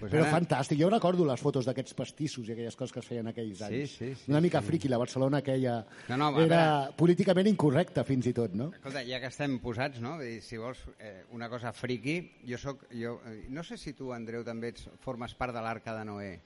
[0.00, 3.06] Pues Però ara- fantàstic, jo recordo les fotos d'aquests pastissos i aquelles coses que es
[3.06, 3.90] feien aquells Sí, anys.
[3.98, 8.32] sí, sí, Una mica friqui, la Barcelona aquella No, no, era políticament incorrecta fins i
[8.32, 8.70] tot, no?
[8.72, 10.14] Escolta, ja que estem posats, no?
[10.16, 12.86] Vull dir, si vols eh, una cosa friqui, jo soc...
[12.92, 16.40] Jo, eh, no sé si tu, Andreu, també ets, formes part de l'Arca de Noé.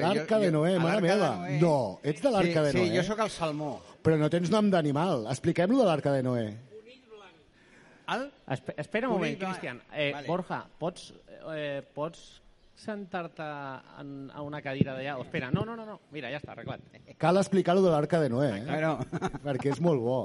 [0.00, 1.30] L'Arca de Noé, mare meva.
[1.42, 2.88] Noé- No, ets de l'Arca sí, de Noé.
[2.90, 3.80] Sí, jo sóc el salmó.
[4.02, 5.26] Però no tens nom d'animal.
[5.30, 6.46] Expliquem-lo de l'Arca de Noé.
[8.06, 8.30] El?
[8.52, 9.38] Espe espera un moment.
[9.40, 9.78] Cristian.
[9.94, 10.26] Eh, Vale.
[10.28, 11.14] Borja, pots,
[11.54, 12.42] eh, pots
[12.76, 13.42] sentar-te
[14.02, 15.16] en, a una cadira d'allà?
[15.16, 16.00] O espera, no, no, no, no.
[16.12, 16.80] Mira, ja està, arreglat.
[17.16, 18.64] Cal explicar-lo de l'Arca de Noé, eh?
[18.68, 18.98] Bueno.
[19.46, 20.18] Perquè és molt bo.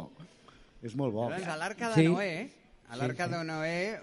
[0.84, 1.30] És molt bo.
[1.30, 2.08] Llavors, a l'Arca de Sí.
[2.10, 2.50] Noé,
[2.90, 3.32] a Sí, l'Arca sí.
[3.38, 4.00] de Noé,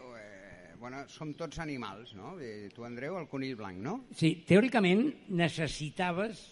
[0.87, 2.37] bueno, som tots animals, no?
[2.75, 3.97] Tu, Andreu, el conill blanc, no?
[4.15, 6.45] Sí, teòricament necessitaves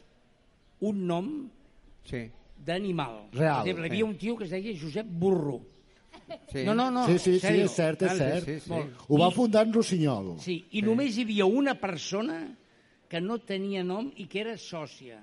[0.83, 1.29] un nom
[2.05, 2.25] Sí.
[2.65, 3.29] d'animal.
[3.33, 3.95] Real, Per exemple, hi sí.
[3.95, 5.61] havia un tio que es deia Josep Burro.
[6.51, 6.65] Sí.
[6.65, 7.07] No, no, no.
[7.07, 8.45] sí, sí, sí, és cert, és cert.
[8.45, 8.71] sí, sí.
[8.71, 9.07] Molt.
[9.09, 10.35] Ho va fundar en Rossinyol.
[10.41, 12.57] Sí, i només hi havia una persona
[13.09, 15.21] que no tenia nom i que era sòcia,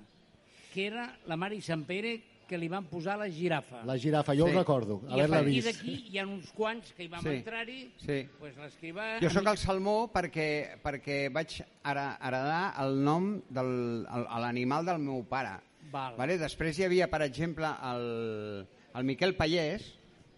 [0.72, 2.14] que era la Mari Sant Pere,
[2.46, 3.84] que li van posar la girafa.
[3.84, 4.52] La girafa, jo Sí.
[4.54, 5.66] ho recordo, I a haver-la partir vist.
[5.78, 7.28] d'aquí hi ha uns quants que hi vam Sí.
[7.28, 8.28] entrar-hi, Sí.
[8.38, 9.20] pues l'escrivà...
[9.22, 15.24] Jo sóc el salmó perquè, perquè vaig ara, heredar el nom de l'animal del meu
[15.28, 15.58] pare.
[15.92, 16.14] Val.
[16.16, 16.38] Vale?
[16.38, 19.82] Després hi havia, per exemple, el, el Miquel Pallès,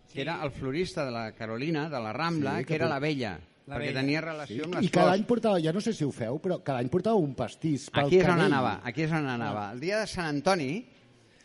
[0.08, 0.20] que Sí.
[0.20, 3.38] era el florista de la Carolina, de la Rambla, Sí, que, que era la vella,
[3.66, 4.00] La perquè vella.
[4.00, 5.18] tenia relació amb les I cada flors.
[5.20, 8.06] any portava, ja no sé si ho feu, però cada any portava un pastís pel
[8.06, 9.72] Aquí és on anava, aquí és on anava.
[9.72, 10.86] El dia de Sant Antoni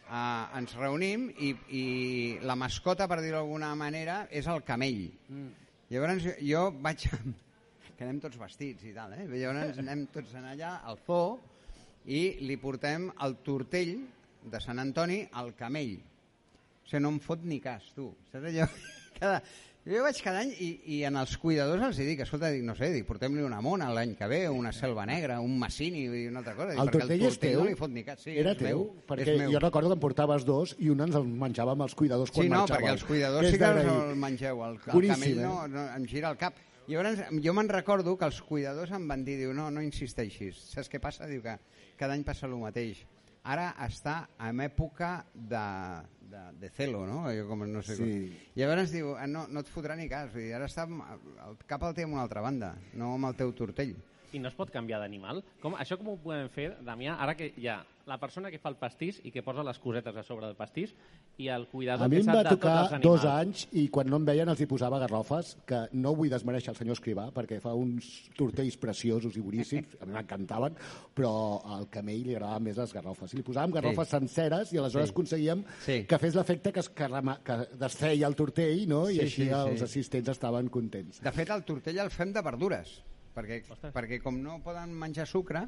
[0.09, 1.83] eh, ens reunim i, i
[2.45, 5.05] la mascota, per dir-ho d'alguna manera, és el camell.
[5.29, 5.69] Mm.
[5.93, 7.07] Llavors jo, vaig...
[7.99, 9.25] que anem tots vestits i tal, eh?
[9.27, 11.33] Llavors anem tots en allà al zoo
[12.07, 13.97] i li portem el tortell
[14.49, 15.97] de Sant Antoni al camell.
[15.99, 18.07] O sigui, no em fot ni cas, tu.
[18.31, 18.69] Saps allò?
[19.19, 19.41] Cada,
[19.89, 22.91] jo vaig cada any i, i en els cuidadors els dic, escolta, dic, no sé,
[22.93, 26.53] dic, portem-li una mona l'any que ve, una selva negra, un massini i una altra
[26.55, 26.75] cosa.
[26.75, 27.59] Dic, El tortell és teu?
[27.63, 28.21] no li fot ni cas.
[28.21, 28.67] Sí, Era teu?
[28.67, 29.51] meu, perquè meu.
[29.55, 32.53] jo recordo que en portaves dos i un ens el menjàvem els cuidadors quan Sí,
[32.53, 34.63] no, perquè els cuidadors sí que els el mengeu.
[34.65, 35.45] El, el Boníssim, camell eh?
[35.47, 36.61] no, no, em gira el cap.
[36.89, 40.57] Llavors, jo me'n recordo que els cuidadors em van dir, diu, no, no insisteixis.
[40.71, 41.27] Saps què passa?
[41.29, 41.53] Diu que
[41.99, 43.03] cada any passa el mateix.
[43.43, 45.63] Ara està en època de,
[46.29, 47.23] de, de celo, no?
[47.33, 48.03] Jo com no sé Sí.
[48.03, 48.51] com.
[48.59, 50.31] Llavors diu, "Ah, no, no et fotrà ni cas.
[50.33, 50.85] Vull dir, ara està,
[51.47, 53.95] el cap el té en una altra banda, no amb el teu tortell.
[54.31, 55.43] i no es pot canviar d'animal?
[55.59, 58.75] Com, això com ho podem fer, Damià, ara que ha la persona que fa el
[58.81, 60.91] pastís i que posa les cosetes a sobre del pastís
[61.37, 64.09] i el cuidador A mi que em va de tocar els dos anys i quan
[64.09, 67.59] no em veien els hi posava garrofes, que no vull desmereixer el senyor Escrivà perquè
[67.63, 70.75] fa uns tortells preciosos i boníssims, a mi m'encantaven,
[71.15, 71.31] però
[71.77, 73.33] al camell li agradaven més les garrofes.
[73.33, 74.15] I li posàvem garrofes Sí.
[74.17, 75.13] senceres i aleshores Sí.
[75.13, 76.05] aconseguíem Sí.
[76.09, 79.09] que fes l'efecte que, es carrema, que desfeia el tortell no?
[79.09, 79.49] i Sí, així sí, sí.
[79.53, 81.21] els assistents estaven contents.
[81.21, 83.03] De fet, el tortell el fem de verdures,
[83.35, 83.61] perquè,
[83.93, 85.67] perquè com no poden menjar sucre,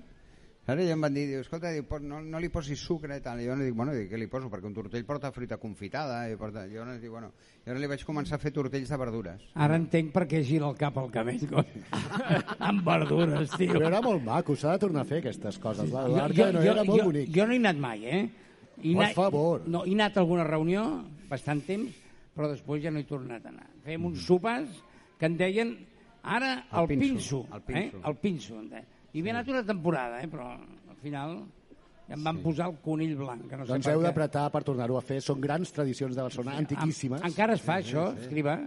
[0.69, 3.21] Ara ja em van dir, diu, escolta, diu, "pot- no, no li posis sucre i
[3.21, 3.39] tal.
[3.41, 4.47] I jo no dic, bueno, dic, què li poso?
[4.49, 6.29] Perquè un tortell porta fruita confitada.
[6.29, 6.67] I porta...
[6.69, 7.31] Jo no dic, bueno,
[7.65, 9.41] i ara li vaig començar a fer tortells de verdures.
[9.55, 11.65] Ara entenc per què gira el cap al camell, coi.
[12.69, 13.73] amb verdures, tio.
[13.73, 15.89] Però era molt maco, s'ha de tornar a fer aquestes coses.
[15.89, 17.33] Jo, L'Arca jo, no jo, era molt jo, bonic.
[17.35, 18.21] jo no he anat mai, eh?
[18.83, 19.67] He Per favor.
[19.67, 20.85] No, he anat a alguna reunió,
[21.29, 21.91] bastant temps,
[22.37, 23.67] però després ja no he tornat a anar.
[23.85, 24.69] Fèiem uns sopars
[25.19, 25.75] que en deien
[26.23, 27.45] ara El el, pinso, pinso.
[27.53, 27.97] el pinso.
[27.97, 28.01] Eh?
[28.05, 28.59] El pinso.
[28.59, 28.85] En deien.
[29.13, 30.27] I havia anat una temporada, eh?
[30.31, 31.41] però al final
[32.07, 33.47] ja em van posar el conill blanc.
[33.49, 35.19] Que no sé Doncs per heu d'apretar per tornar-ho a fer.
[35.23, 37.21] Són grans tradicions de Barcelona, antiquíssimes.
[37.23, 38.59] En, encara es fa això, escriva?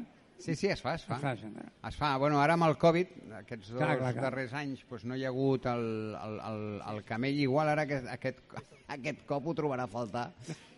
[0.45, 1.17] Sí, sí, es fa, es fa.
[1.17, 1.71] Es fa, encara.
[1.89, 2.11] Es fa.
[2.21, 4.25] Bueno, ara amb el Covid, aquests dos Clar, clar, clar.
[4.27, 5.85] darrers anys, doncs no hi ha hagut el,
[6.21, 8.43] el, el, el camell igual, ara aquest, aquest,
[8.99, 10.27] aquest cop ho trobarà a faltar.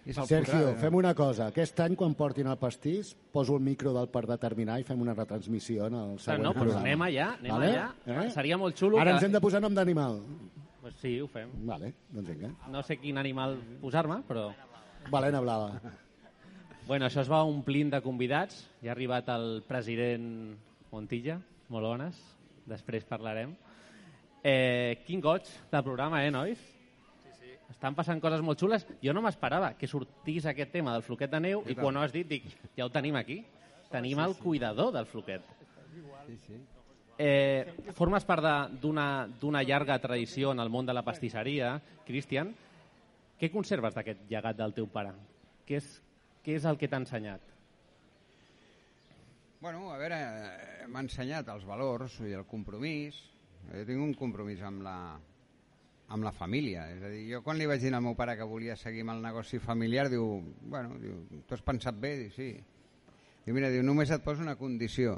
[0.06, 0.74] I Sergio, fotrà.
[0.78, 1.48] fem una cosa.
[1.50, 5.14] Aquest any, quan portin el pastís, poso el micro del per determinar i fem una
[5.16, 6.84] retransmissió en el següent no, doncs programa.
[6.84, 7.70] anem allà, anem Vale?
[7.72, 8.20] allà.
[8.22, 8.28] Eh?
[8.36, 9.16] Seria molt xulo Ara que...
[9.16, 10.20] ens hem de posar nom d'animal.
[10.80, 11.50] Pues sí, ho fem.
[11.66, 12.52] Vale, doncs vinga.
[12.70, 14.52] No sé quin animal posar-me, però...
[15.10, 15.74] Balena blava.
[16.86, 18.62] Bueno, això es va omplint de convidats.
[18.84, 20.54] Ja ha arribat el president
[20.92, 21.40] Montilla,
[21.74, 22.22] molt bones.
[22.70, 23.56] Després parlarem.
[24.46, 26.62] Eh, quin goig de programa, eh, nois?
[27.66, 27.76] Sí, sí.
[27.76, 28.86] Estan passant coses molt xules.
[29.02, 32.14] Jo no m'esperava que sortís aquest tema del floquet de neu i quan ho has
[32.14, 32.46] dit dic,
[32.76, 33.42] ja ho tenim aquí.
[33.90, 35.42] Tenim el cuidador del floquet.
[36.26, 36.60] Sí, sí.
[37.18, 38.44] Eh, formes part
[38.82, 42.54] d'una llarga tradició en el món de la pastisseria, Cristian.
[43.36, 45.12] Què conserves d'aquest llegat del teu pare?
[45.68, 45.88] Què és,
[46.44, 47.40] què és el que t'ha ensenyat?
[49.60, 53.16] Bueno, a veure, eh, m'ha ensenyat els valors i el compromís.
[53.72, 54.96] Jo tinc un compromís amb la,
[56.08, 56.86] amb la família.
[56.94, 59.16] És a dir, jo quan li vaig dir al meu pare que volia seguir amb
[59.16, 60.26] el negoci familiar, diu,
[60.70, 62.14] bueno, diu, tu has pensat bé?
[62.22, 62.50] Diu, sí.
[63.46, 65.16] Diu, mira, diu, només et poso una condició.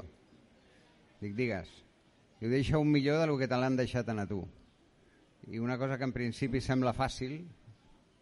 [1.21, 1.69] Dic, digues.
[2.39, 4.41] Diu, deixa un millor del que te l'han deixat a tu.
[5.49, 7.39] I una cosa que en principi sembla fàcil,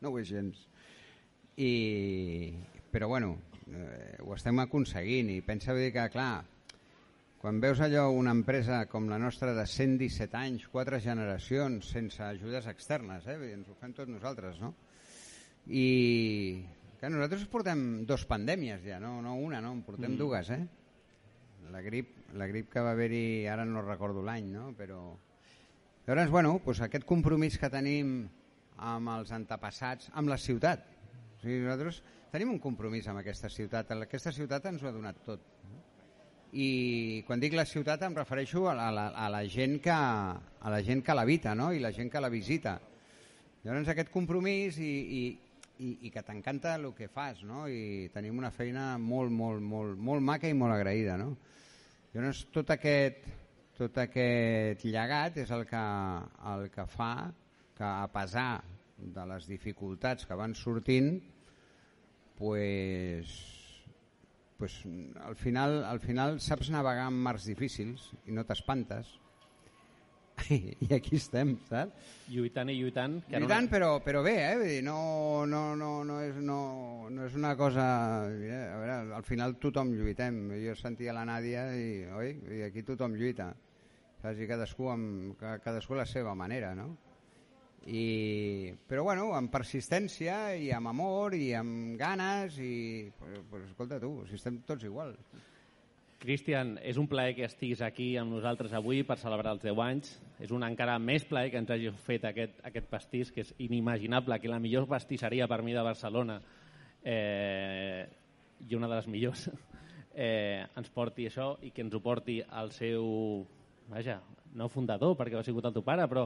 [0.02, 0.68] no ho és gens.
[1.58, 2.54] I,
[2.92, 3.38] però bueno,
[3.72, 6.46] eh, ho estem aconseguint i pensa dir que, clar,
[7.48, 12.66] quan veus allò una empresa com la nostra de 117 anys, quatre generacions, sense ajudes
[12.68, 13.38] externes, eh?
[13.54, 14.74] Ens ho fem tots nosaltres, no?
[15.72, 15.86] I
[17.00, 19.72] que nosaltres portem dos pandèmies ja, no, no una, no?
[19.78, 20.20] En portem Mm.
[20.20, 20.60] dues, eh?
[21.72, 24.74] La grip, la grip que va haver-hi, ara no recordo l'any, no?
[24.76, 25.16] Però...
[26.04, 28.28] Llavors, bueno, doncs aquest compromís que tenim
[28.76, 30.84] amb els antepassats, amb la ciutat.
[31.38, 33.96] O sigui, nosaltres tenim un compromís amb aquesta ciutat.
[33.96, 35.54] Aquesta ciutat ens ho ha donat tot.
[36.54, 39.92] I quan dic la ciutat em refereixo a la, a la, a la gent que
[39.92, 41.72] a la gent que l'habita, no?
[41.74, 42.78] I la gent que la visita.
[43.66, 45.24] Llavors aquest compromís i, i,
[45.84, 47.66] i, i que t'encanta el que fas, no?
[47.68, 51.34] I tenim una feina molt, molt, molt, molt maca i molt agraïda, no?
[52.14, 53.28] Llavors tot aquest,
[53.78, 55.84] tot aquest llegat és el que,
[56.54, 57.12] el que fa
[57.78, 58.64] que a pesar
[58.98, 61.20] de les dificultats que van sortint
[62.38, 63.57] pues,
[64.58, 64.80] pues,
[65.22, 69.16] al, final, al final saps navegar en mars difícils i no t'espantes
[70.54, 72.12] i aquí estem, saps?
[72.30, 73.16] Lluitant i lluitant.
[73.26, 74.52] Que Lluitant, però, però bé, eh?
[74.60, 74.98] Vull dir, no,
[75.50, 76.58] no, no, no, és, no,
[77.10, 77.88] no és una cosa...
[78.30, 78.60] Eh?
[78.70, 80.38] A veure, al final tothom lluitem.
[80.62, 81.88] Jo sentia la Nàdia i,
[82.20, 82.30] oi?
[82.60, 83.50] I aquí tothom lluita.
[84.22, 84.38] Saps?
[84.38, 86.92] I cadascú, amb, ca- cadascú a la seva manera, no?
[87.88, 94.00] I, però bueno, amb persistència i amb amor i amb ganes i pues, pues, escolta
[94.02, 95.16] tu, si estem tots igual
[96.18, 100.14] Cristian, és un plaer que estiguis aquí amb nosaltres avui per celebrar els 10 anys.
[100.42, 104.40] És un encara més plaer que ens hagi fet aquest, aquest pastís, que és inimaginable,
[104.42, 106.40] que la millor pastisseria per mi de Barcelona
[107.04, 108.08] eh,
[108.66, 109.46] i una de les millors
[110.16, 113.06] eh, ens porti això i que ens ho porti al seu,
[113.94, 114.18] vaja,
[114.58, 116.26] no fundador, perquè ha sigut el teu pare, però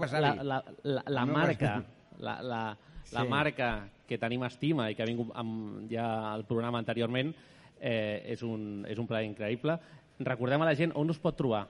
[0.00, 0.22] besavi.
[0.22, 1.74] la, la, la, la meu marca,
[2.18, 2.62] la, la,
[3.12, 3.28] la Sí.
[3.28, 3.70] marca
[4.06, 7.34] que tenim estima i que ha vingut amb, ja al programa anteriorment,
[7.80, 9.78] eh, és, un, és un plaer increïble.
[10.20, 11.66] Recordem a la gent on us pot trobar.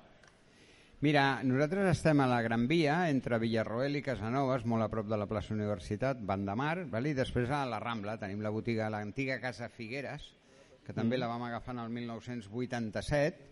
[1.01, 5.17] Mira, nosaltres estem a la Gran Via, entre Villarroel i Casanovas, molt a prop de
[5.17, 6.75] la plaça Universitat, Van de Mar,
[7.09, 10.27] i després a la Rambla tenim la botiga, l'antiga Casa Figueres,
[10.85, 11.21] que també Mm.
[11.21, 13.47] la vam agafar en el 1987,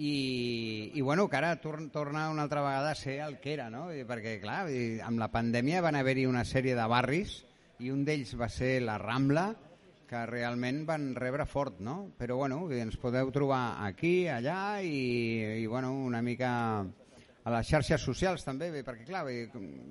[0.00, 3.68] i, i bueno, que ara tor torna una altra vegada a ser el que era,
[3.68, 3.90] no?
[4.08, 4.62] Perquè, clar,
[5.04, 7.42] amb la pandèmia van haver-hi una sèrie de barris
[7.84, 9.50] i un d'ells va ser la Rambla,
[10.08, 11.98] que realment van rebre fort, no?
[12.16, 18.00] Però, bueno, ens podeu trobar aquí, allà i, i bueno, una mica a les xarxes
[18.00, 19.36] socials també, bé, perquè clar, bé,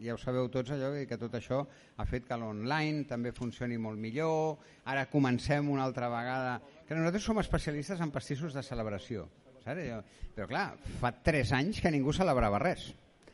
[0.01, 1.61] ja ho sabeu tots allò, bé, que tot això
[1.97, 4.57] ha fet que l'online també funcioni molt millor,
[4.89, 9.29] ara comencem una altra vegada, que nosaltres som especialistes en pastissos de celebració,
[9.63, 10.15] saps?
[10.35, 10.65] Però clar,
[11.01, 12.89] fa 3 anys que ningú celebrava res.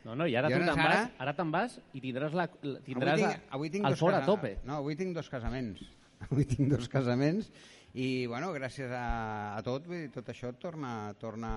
[0.06, 2.46] No, no, i ara I tu te'n ara- vas, ara te'n vas i tindràs, la,
[2.86, 4.52] tindràs avui tinc, avui tinc el fort a tope.
[4.64, 5.82] No, avui tinc dos casaments.
[6.30, 7.50] Avui tinc dos casaments
[7.92, 11.50] i, bueno, gràcies a, a tot, vull dir, tot això torna, torna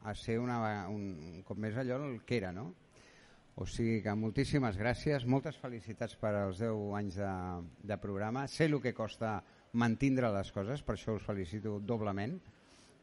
[0.00, 2.70] a ser una, un, un cop més allò el que era, no?
[3.60, 7.32] O sigui que moltíssimes gràcies, moltes felicitats per als 10 anys de,
[7.92, 8.46] de programa.
[8.48, 9.42] Sé el que costa
[9.76, 12.38] mantindre les coses, per això us felicito doblement.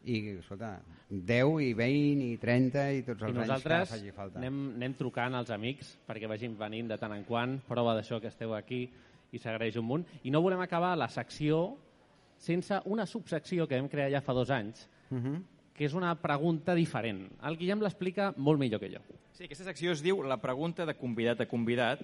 [0.06, 0.80] I, escolta,
[1.10, 4.40] 10 i 20 i 30 i tots I els anys nosaltres que faci falta.
[4.40, 8.28] anem, anem trucant als amics perquè vagin venint de tant en quant, prova d'això que
[8.32, 8.86] esteu aquí
[9.32, 10.06] i s'agraeix un munt.
[10.24, 11.78] I no volem acabar la secció
[12.38, 15.42] sense una subsecció que vam crear ja fa dos anys, Uh -huh.
[15.74, 17.32] que és una pregunta diferent.
[17.44, 19.00] El Guillem l'explica molt millor que jo.
[19.32, 22.02] Sí, aquesta secció es diu la pregunta de convidat a convidat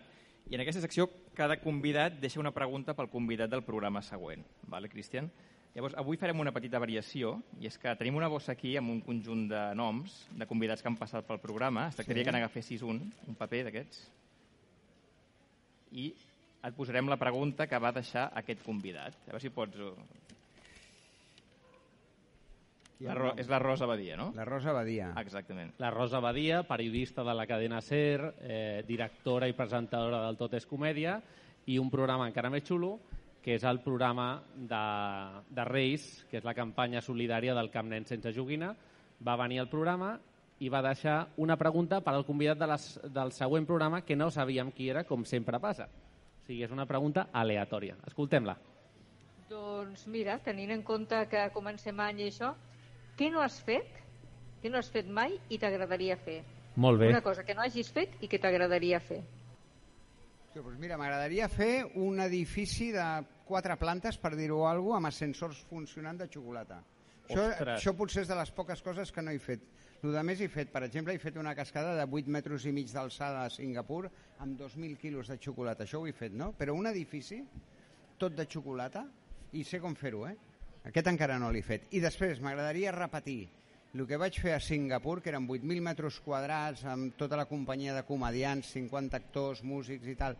[0.49, 4.43] i en aquesta secció cada convidat deixa una pregunta pel convidat del programa següent.
[4.67, 5.29] Vale, Cristian?
[5.75, 9.01] Llavors, avui farem una petita variació i és que tenim una bossa aquí amb un
[9.03, 11.89] conjunt de noms de convidats que han passat pel programa.
[11.89, 12.27] Es tractaria Sí.
[12.29, 14.05] que n'agafessis un, un paper d'aquests
[15.99, 16.13] i
[16.65, 19.13] et posarem la pregunta que va deixar aquest convidat.
[19.27, 19.75] A veure si pots...
[19.77, 19.91] eh,
[23.05, 24.29] La Ro és la Rosa Badia, no?
[24.35, 25.09] La Rosa Badia.
[25.19, 25.73] Exactament.
[25.83, 30.65] La Rosa Badia, periodista de la cadena SER, eh, directora i presentadora del Tot és
[30.65, 31.17] Comèdia,
[31.67, 32.93] i un programa encara més xulo,
[33.45, 34.85] que és el programa de,
[35.53, 38.71] de Reis, que és la campanya solidària del Camp Nen sense joguina.
[39.21, 40.15] Va venir al programa
[40.65, 44.31] i va deixar una pregunta per al convidat de les, del següent programa que no
[44.33, 45.85] sabíem qui era, com sempre passa.
[45.85, 47.99] O sigui, és una pregunta aleatòria.
[48.09, 48.55] Escoltem-la.
[49.51, 52.49] Doncs mira, tenint en compte que comencem any i això,
[53.19, 54.01] què no has fet,
[54.63, 56.39] què no has fet mai i t'agradaria fer?
[56.81, 57.13] Molt bé.
[57.13, 59.21] Una cosa que no hagis fet i que t'agradaria fer.
[60.49, 63.05] Sí, doncs mira, m'agradaria fer un edifici de
[63.45, 66.81] quatre plantes, per dir-ho alguna cosa, amb ascensors funcionant de xocolata.
[67.25, 67.79] Això, Ostres.
[67.79, 69.63] això potser és de les poques coses que no he fet.
[70.05, 72.73] El de més he fet, per exemple, he fet una cascada de 8 metres i
[72.75, 74.03] mig d'alçada a Singapur
[74.43, 75.87] amb 2.000 quilos de xocolata.
[75.87, 76.51] Això ho he fet, no?
[76.57, 77.39] Però un edifici,
[78.21, 79.07] tot de xocolata,
[79.53, 80.35] i sé com fer-ho, eh?
[80.85, 81.87] Aquest encara no l'he fet.
[81.97, 83.47] I després m'agradaria repetir
[83.95, 87.95] el que vaig fer a Singapur, que eren 8.000 metres quadrats, amb tota la companyia
[87.95, 90.35] de comedians, 50 actors, músics i tal,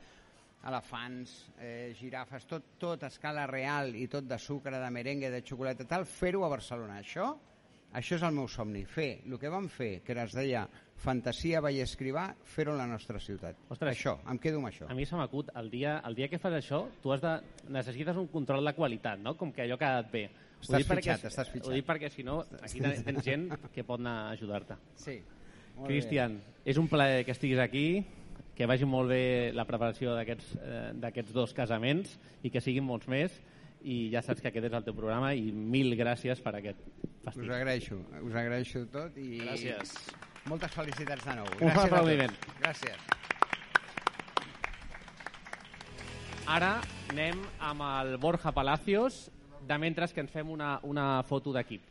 [0.66, 5.42] elefants, eh, girafes, tot, tot a escala real i tot de sucre, de merengue, de
[5.46, 7.00] xocolata, tal, fer-ho a Barcelona.
[7.02, 7.30] Això,
[7.94, 12.30] això és el meu somni, fer el que vam fer, que es deia Fantasia Vallescrivà,
[12.44, 13.58] fer-ho a la nostra ciutat.
[13.70, 13.98] Ostres.
[13.98, 14.88] Això, em quedo amb això.
[14.90, 17.36] A mi se m'acut, el dia, el dia que fas això, tu has de,
[17.70, 19.36] necessites un control de qualitat, no?
[19.38, 20.26] Com que allò ha quedat bé.
[20.62, 21.70] Estàs dic perquè- fitxat, estàs fitxat.
[21.70, 24.76] Ho dic perquè, si no, aquí ten- tens gent que pot anar a ajudar-te.
[24.96, 25.20] Sí.
[25.86, 28.06] Cristian, és un plaer que estiguis aquí,
[28.56, 33.08] que vagi molt bé la preparació d'aquests eh, d'aquests dos casaments i que siguin molts
[33.12, 33.36] més
[33.84, 37.34] i ja saps que aquest és el teu programa i mil gràcies per aquest Us
[37.34, 37.58] festival.
[37.60, 39.94] agraeixo, us agraeixo tot i Gràcies.
[40.46, 41.46] moltes felicitats de nou.
[41.60, 42.34] Un Gràcies aplaudiment.
[42.62, 43.12] Gràcies.
[46.48, 46.76] Ara
[47.10, 49.32] anem amb el Borja Palacios,
[49.66, 51.82] de mentre que ens fem una, una foto d'equip.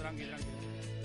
[0.00, 0.99] Tranqui, tranqui.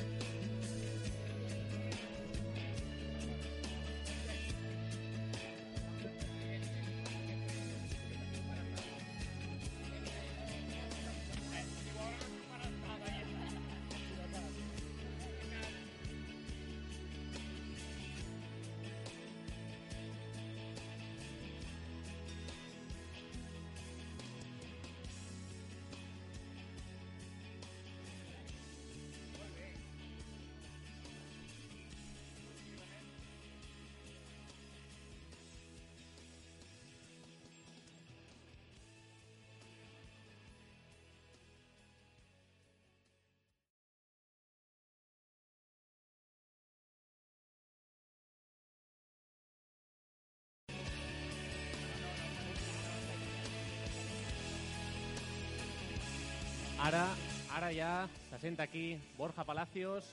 [56.86, 57.16] Ara,
[57.50, 60.06] ara ja se sent aquí Borja Palacios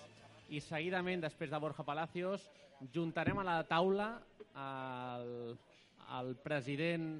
[0.48, 2.46] i seguidament, després de Borja Palacios,
[2.94, 4.06] juntarem a la taula
[4.56, 5.52] el,
[6.16, 7.10] el president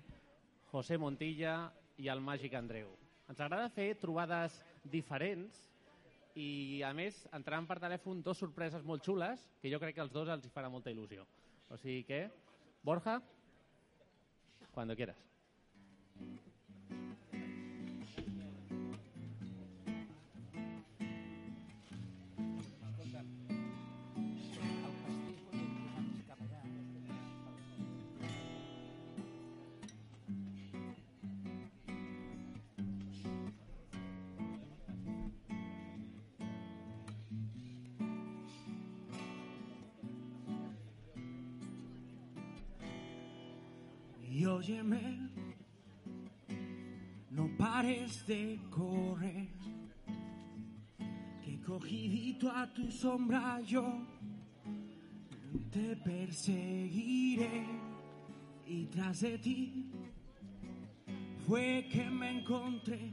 [0.70, 1.56] José Montilla
[2.00, 2.94] i el màgic Andreu.
[3.28, 4.56] Ens agrada fer trobades
[4.94, 5.60] diferents
[6.32, 10.16] i, a més, entraran per telèfon dos sorpreses molt xules que jo crec que als
[10.16, 11.28] dos els hi farà molta il·lusió.
[11.68, 12.24] O sigui que,
[12.80, 13.20] Borja,
[14.72, 15.31] cuando quieras.
[44.34, 45.28] Y óyeme,
[47.30, 49.46] no pares de correr,
[51.44, 53.84] que cogidito a tu sombra yo
[55.70, 57.66] te perseguiré
[58.66, 59.90] y tras de ti
[61.46, 63.12] fue que me encontré.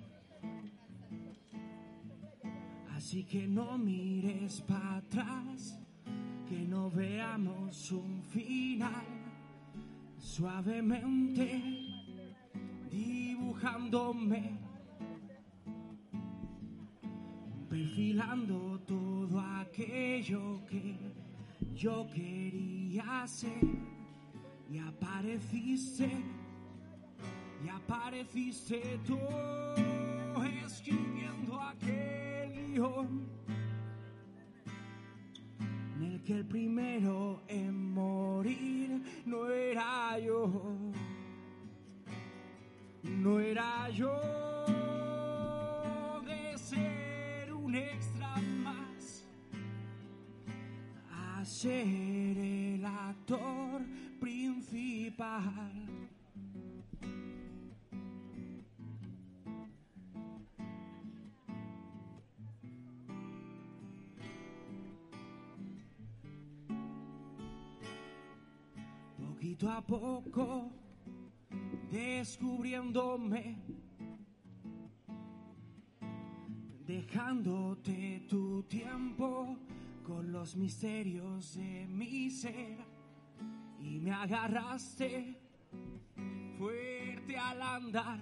[2.96, 5.78] Así que no mires para atrás,
[6.48, 9.09] que no veamos un final
[10.40, 11.62] suavemente
[12.90, 14.58] dibujándome,
[17.70, 20.96] perfilando todo aquello que
[21.76, 23.68] yo quería ser.
[24.72, 26.10] Y apareciste,
[27.66, 29.20] y apareciste tú
[30.66, 33.39] escribiendo aquel guion
[36.30, 40.48] que el primero en morir no era yo,
[43.02, 44.14] no era yo
[46.28, 49.26] de ser un extra más,
[51.12, 53.82] a ser el actor
[54.20, 56.09] principal.
[69.50, 70.72] Poquito a poco
[71.90, 73.58] descubriéndome,
[76.86, 79.58] dejándote tu tiempo
[80.04, 82.78] con los misterios de mi ser.
[83.80, 85.40] Y me agarraste
[86.58, 88.20] fuerte al andar,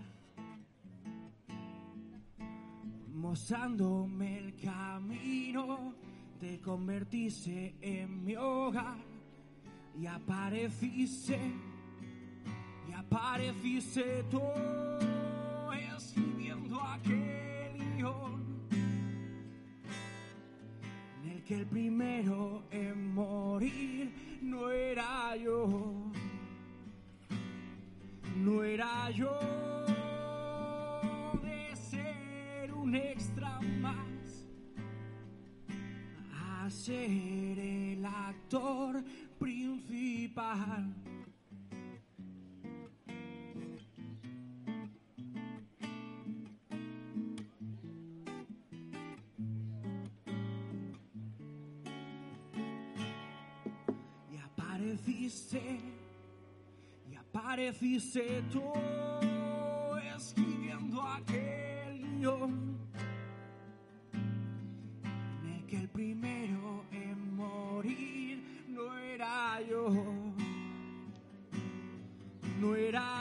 [3.11, 5.93] mostrándome el camino,
[6.39, 9.06] te convertiste en mi hogar
[9.99, 11.39] y apareciste,
[12.87, 14.41] y apareciste tú
[15.95, 18.45] escribiendo aquel guion
[21.23, 26.11] en el que el primero en morir no era yo,
[28.35, 29.39] no era yo
[31.41, 34.45] de ser un extra más
[36.35, 39.03] a ser el actor
[39.87, 40.93] principal.
[54.31, 55.79] Y apareciste,
[57.09, 58.63] y apareciste tú
[60.15, 62.77] escribiendo aquel guion
[65.43, 66.76] en el que el primero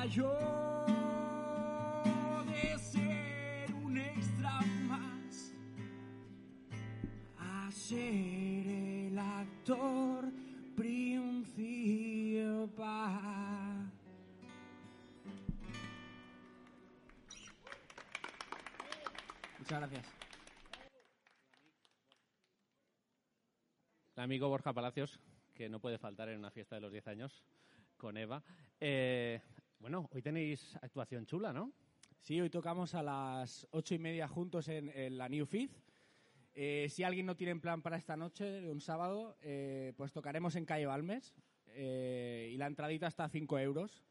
[0.08, 0.32] yo
[2.46, 5.52] de ser un extra más,
[7.38, 10.30] a ser el actor
[10.76, 11.56] principal.
[19.58, 20.06] Muchas gracias.
[24.14, 25.18] El amigo Borja Palacios,
[25.52, 27.42] que no puede faltar en una fiesta de los 10 años
[27.96, 28.42] con Eva.
[28.78, 29.40] Eh,
[29.78, 31.72] bueno, hoy tenéis actuación chula, ¿no?
[32.20, 35.76] Sí, hoy tocamos a las ocho y media juntos en, en la New Fifth.
[36.54, 40.12] Eh, si alguien no tiene en plan para esta noche, de un sábado, eh, pues
[40.12, 41.34] tocaremos en Calle Balmes
[41.68, 44.02] eh, y la entradita está a 5 euros.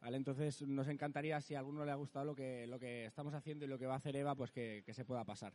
[0.00, 0.16] ¿vale?
[0.16, 3.64] Entonces nos encantaría, si a alguno le ha gustado lo que, lo que estamos haciendo
[3.64, 5.52] y lo que va a hacer Eva, pues que, que se pueda pasar.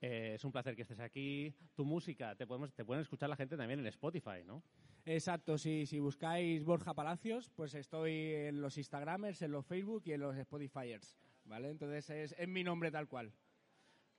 [0.00, 1.54] Eh, es un placer que estés aquí.
[1.74, 4.62] Tu música te, podemos, te pueden escuchar la gente también en Spotify, ¿no?
[5.06, 10.12] Exacto, si, si buscáis Borja Palacios, pues estoy en los Instagramers, en los Facebook y
[10.12, 11.70] en los Spotifyers, ¿vale?
[11.70, 13.32] Entonces es, es mi nombre tal cual.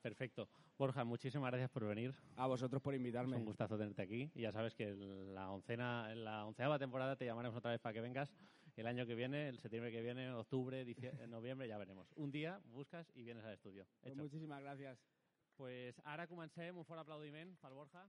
[0.02, 0.48] Perfecto.
[0.78, 2.14] Borja, muchísimas gracias por venir.
[2.36, 3.38] A vosotros por invitarme.
[3.38, 4.30] Es un gustazo tenerte aquí.
[4.36, 7.94] Y ya sabes que la, oncena, en la onceava temporada te llamaremos otra vez para
[7.94, 8.32] que vengas
[8.76, 12.12] el año que viene, el septiembre que viene, octubre, dicie- noviembre, ya veremos.
[12.18, 13.88] Un día buscas y vienes al estudio.
[14.02, 15.02] Pues muchísimas gracias.
[15.56, 16.78] Pues ara comencem.
[16.78, 18.08] Un fort aplaudiment pel Borja.